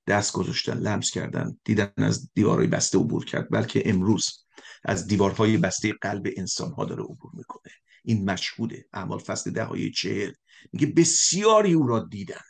[0.07, 4.47] دست گذاشتن لمس کردن دیدن از دیوارهای بسته عبور کرد بلکه امروز
[4.85, 7.73] از دیوارهای بسته قلب انسان ها داره عبور می‌کنه.
[8.05, 8.87] این مشهوده.
[8.93, 10.33] اعمال فصل دههای چهل.
[10.73, 12.43] میگه بسیاری او را دیدند.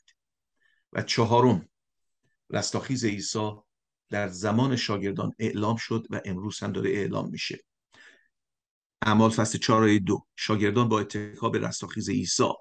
[0.92, 1.68] و چهارم
[2.50, 3.52] رستاخیز عیسی
[4.10, 7.64] در زمان شاگردان اعلام شد و امروز هم داره اعلام میشه.
[9.02, 10.26] اعمال فصل 4 دو.
[10.36, 12.52] شاگردان با اتکا به رستاخیز عیسی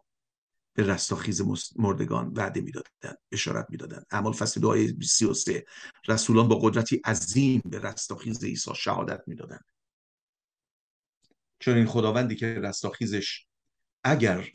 [0.73, 1.41] به رستاخیز
[1.75, 4.03] مردگان وعده می‌دادن اشارت می‌دادن.
[4.11, 5.65] اعمال فصل 2 آیه 33
[6.07, 9.65] رسولان با قدرتی عظیم به رستاخیز عیسی شهادت می‌دادند
[11.59, 13.45] چون این خداوندی که رستاخیزش
[14.03, 14.49] اگر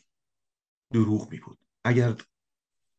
[0.92, 2.16] دروغ می بود اگر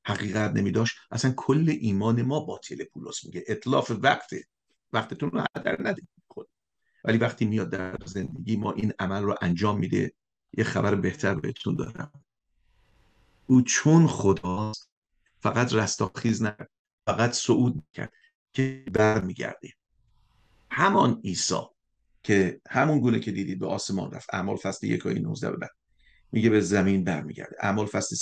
[0.05, 3.43] حقیقت نمی داشت اصلا کل ایمان ما باطل پولس میگه.
[3.47, 4.29] اطلاف وقت.
[4.93, 6.07] وقتتون رو هدر ندید
[7.03, 10.13] ولی وقتی میاد در زندگی ما این عمل رو انجام میده
[10.53, 12.11] یه خبر بهتر بهتون دارم.
[13.47, 14.89] او چون خداست
[15.39, 16.69] فقط رستاخیز نکرد.
[17.05, 18.13] فقط صعود کرد
[18.53, 19.69] که برمیگرده
[20.71, 21.61] همان عیسی
[22.23, 24.29] که همون گونه که دیدید به آسمان رفت.
[24.33, 25.71] اعمال فصل یک آیه 19 به بعد.
[26.31, 27.55] میگه به زمین برمیگرده.
[27.59, 28.15] اعمال فصل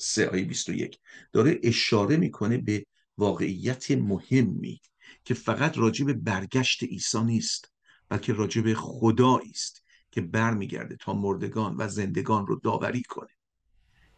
[0.00, 0.98] 3 آیه 21
[1.32, 2.86] داره اشاره می‌کنه به
[3.18, 4.80] واقعیت مهمی
[5.24, 7.72] که فقط راجع به برگشت عیسی نیست
[8.08, 13.30] بلکه راجع به خدایی است که برمیگرده تا مردگان و زندگان رو داوری کنه.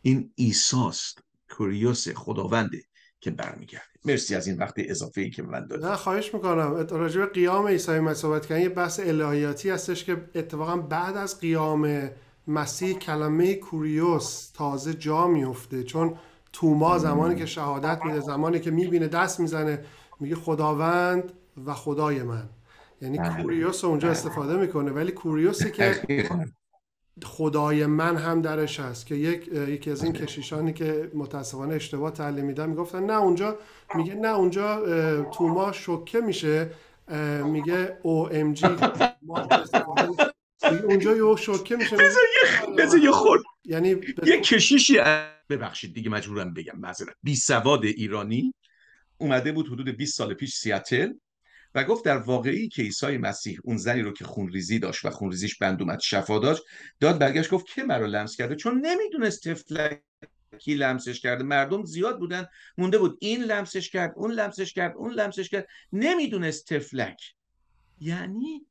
[0.03, 2.83] این ایساست کوریوس خداونده
[3.21, 3.87] که برمیگرده.
[4.05, 6.87] مرسی از این وقت اضافه ای که من دادم نه خواهش می‌کنم.
[6.91, 11.41] راجع به قیام عیسی مسیح صحبت کردن یه بحث الهیاتی هستش که اتفاقا بعد از
[11.41, 12.11] قیام
[12.47, 16.15] مسیح کلمه کوریوس تازه جا میفته چون
[16.53, 19.85] توما زمانی که شهادت میده زمانی که می‌بینه دست می‌زنه
[20.21, 21.33] میگه خداوند
[21.67, 22.49] و خدای من.
[23.01, 23.43] یعنی بله.
[23.43, 24.17] کوریوس اونجا بله.
[24.17, 24.91] استفاده می‌کنه.
[24.91, 26.03] ولی کوریوسی که
[27.25, 32.45] خدای من هم درش هست که یک یکی از این کشیشانی که متاسفانه اشتباه تعلیم
[32.45, 33.57] میدن می‌گفتن نه اونجا
[33.95, 34.83] میگه نه اونجا
[35.23, 36.71] توما شوکه میشه
[37.45, 38.67] میگه او ام جی
[40.65, 41.97] اونجا یه شوکه میشه
[42.79, 43.43] بذار یه خورد.
[43.65, 44.99] یعنی یه کشیشی
[45.49, 47.15] ببخشید دیگه مجبورم بگم معذرت.
[47.23, 48.55] بی سواد ایرانی
[49.19, 51.13] اومده بود حدود 20 سال پیش سیاتل
[51.75, 55.59] و گفت در واقعی که عیسی مسیح اون زنی رو که خونریزی داشت و خونریزیش
[55.59, 56.63] بند اومد شفا داشت
[57.01, 60.03] داد برگشت گفت که مرا لمس کرده؟ چون نمی‌دونست تفلک
[60.59, 61.45] کی لمسش کرده.
[61.45, 62.47] مردم زیاد بودن
[62.79, 65.69] مونده بود این لمسش کرد اون لمسش کرد اون لمسش کرد.
[65.93, 67.35] نمی‌دونست تفلک
[68.01, 68.67] یعنی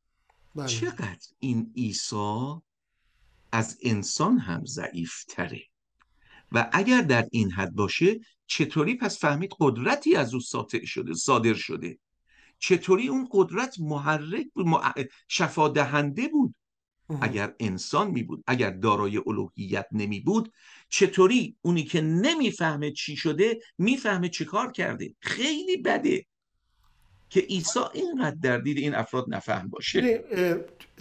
[0.55, 0.67] بله.
[0.67, 2.55] چقدر این عیسی
[3.51, 5.61] از انسان هم ضعیف تره
[6.51, 11.53] و اگر در این حد باشه چطوری پس فهمید قدرتی از او ساطع شده صادر
[11.53, 11.99] شده؟
[12.59, 14.67] چطوری اون قدرت محرک بود
[15.27, 16.55] شفا دهنده بود؟
[17.21, 20.53] اگر انسان می بود اگر دارای الوهیت نمی بود
[20.89, 26.25] چطوری اونی که نمی‌فهمه چی شده می‌فهمه چی کار کرده؟ خیلی بده.
[27.31, 30.23] که عیسی اینقدر در دید این افراد نفهم باشه.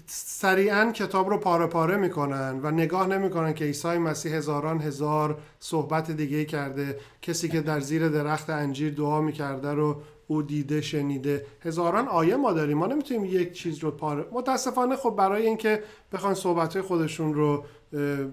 [0.07, 6.11] سریعا کتاب رو پاره پاره می‌کنن و نگاه نمی‌کنن که عیسی مسیح هزاران هزار صحبت
[6.11, 11.47] دیگه کرده کسی که در زیر درخت انجیر دعا می‌کرده رو او دیده شنیده.
[11.65, 16.35] هزاران آیه ما داریم ما نمی‌تونیم یک چیز رو پاره متاسفانه خب برای اینکه بخوان
[16.35, 17.65] صحبت خودشون رو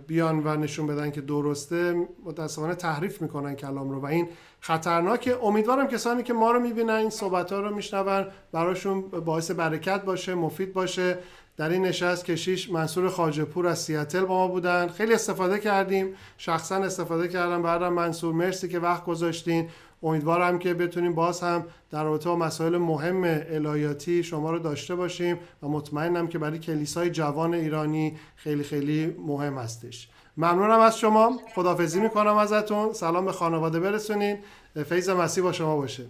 [0.08, 4.28] بیان و نشون بدن که درسته متاسفانه تحریف می‌کنن کلام رو و این
[4.60, 5.44] خطرناکه.
[5.44, 10.36] امیدوارم کسانی که ما رو می‌بینن این صحبت ها رو میشنون براشون باعث برکت باشه
[10.36, 11.18] مفید باشه.
[11.58, 14.88] در این نشست کشیش منصور خاجپور از سیاتل با ما بودن.
[14.88, 16.16] خیلی استفاده کردیم.
[16.38, 17.62] شخصا استفاده کردم.
[17.62, 19.70] بعدم منصور مرسی که وقت گذاشتین.
[20.04, 25.40] امیدوارم که بتونیم باز هم در رابطه با مسائل مهم الهیاتی شما رو داشته باشیم
[25.64, 30.10] و مطمئنم که برای کلیسای جوان ایرانی خیلی خیلی مهم هستش.
[30.38, 31.40] ممنونم از شما.
[31.56, 32.94] خدافزی می‌کنم ازتون.
[32.94, 34.38] سلام به خانواده برسونین.
[34.86, 36.06] فیض مسیح با شما باشه.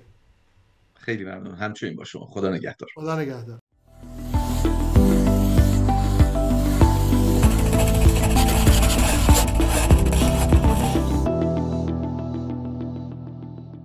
[0.93, 1.55] خیلی ممنون.
[1.55, 2.25] همچنین با شما.
[2.25, 2.89] خدا نگهدار.
[2.95, 3.59] خدا نگهدار.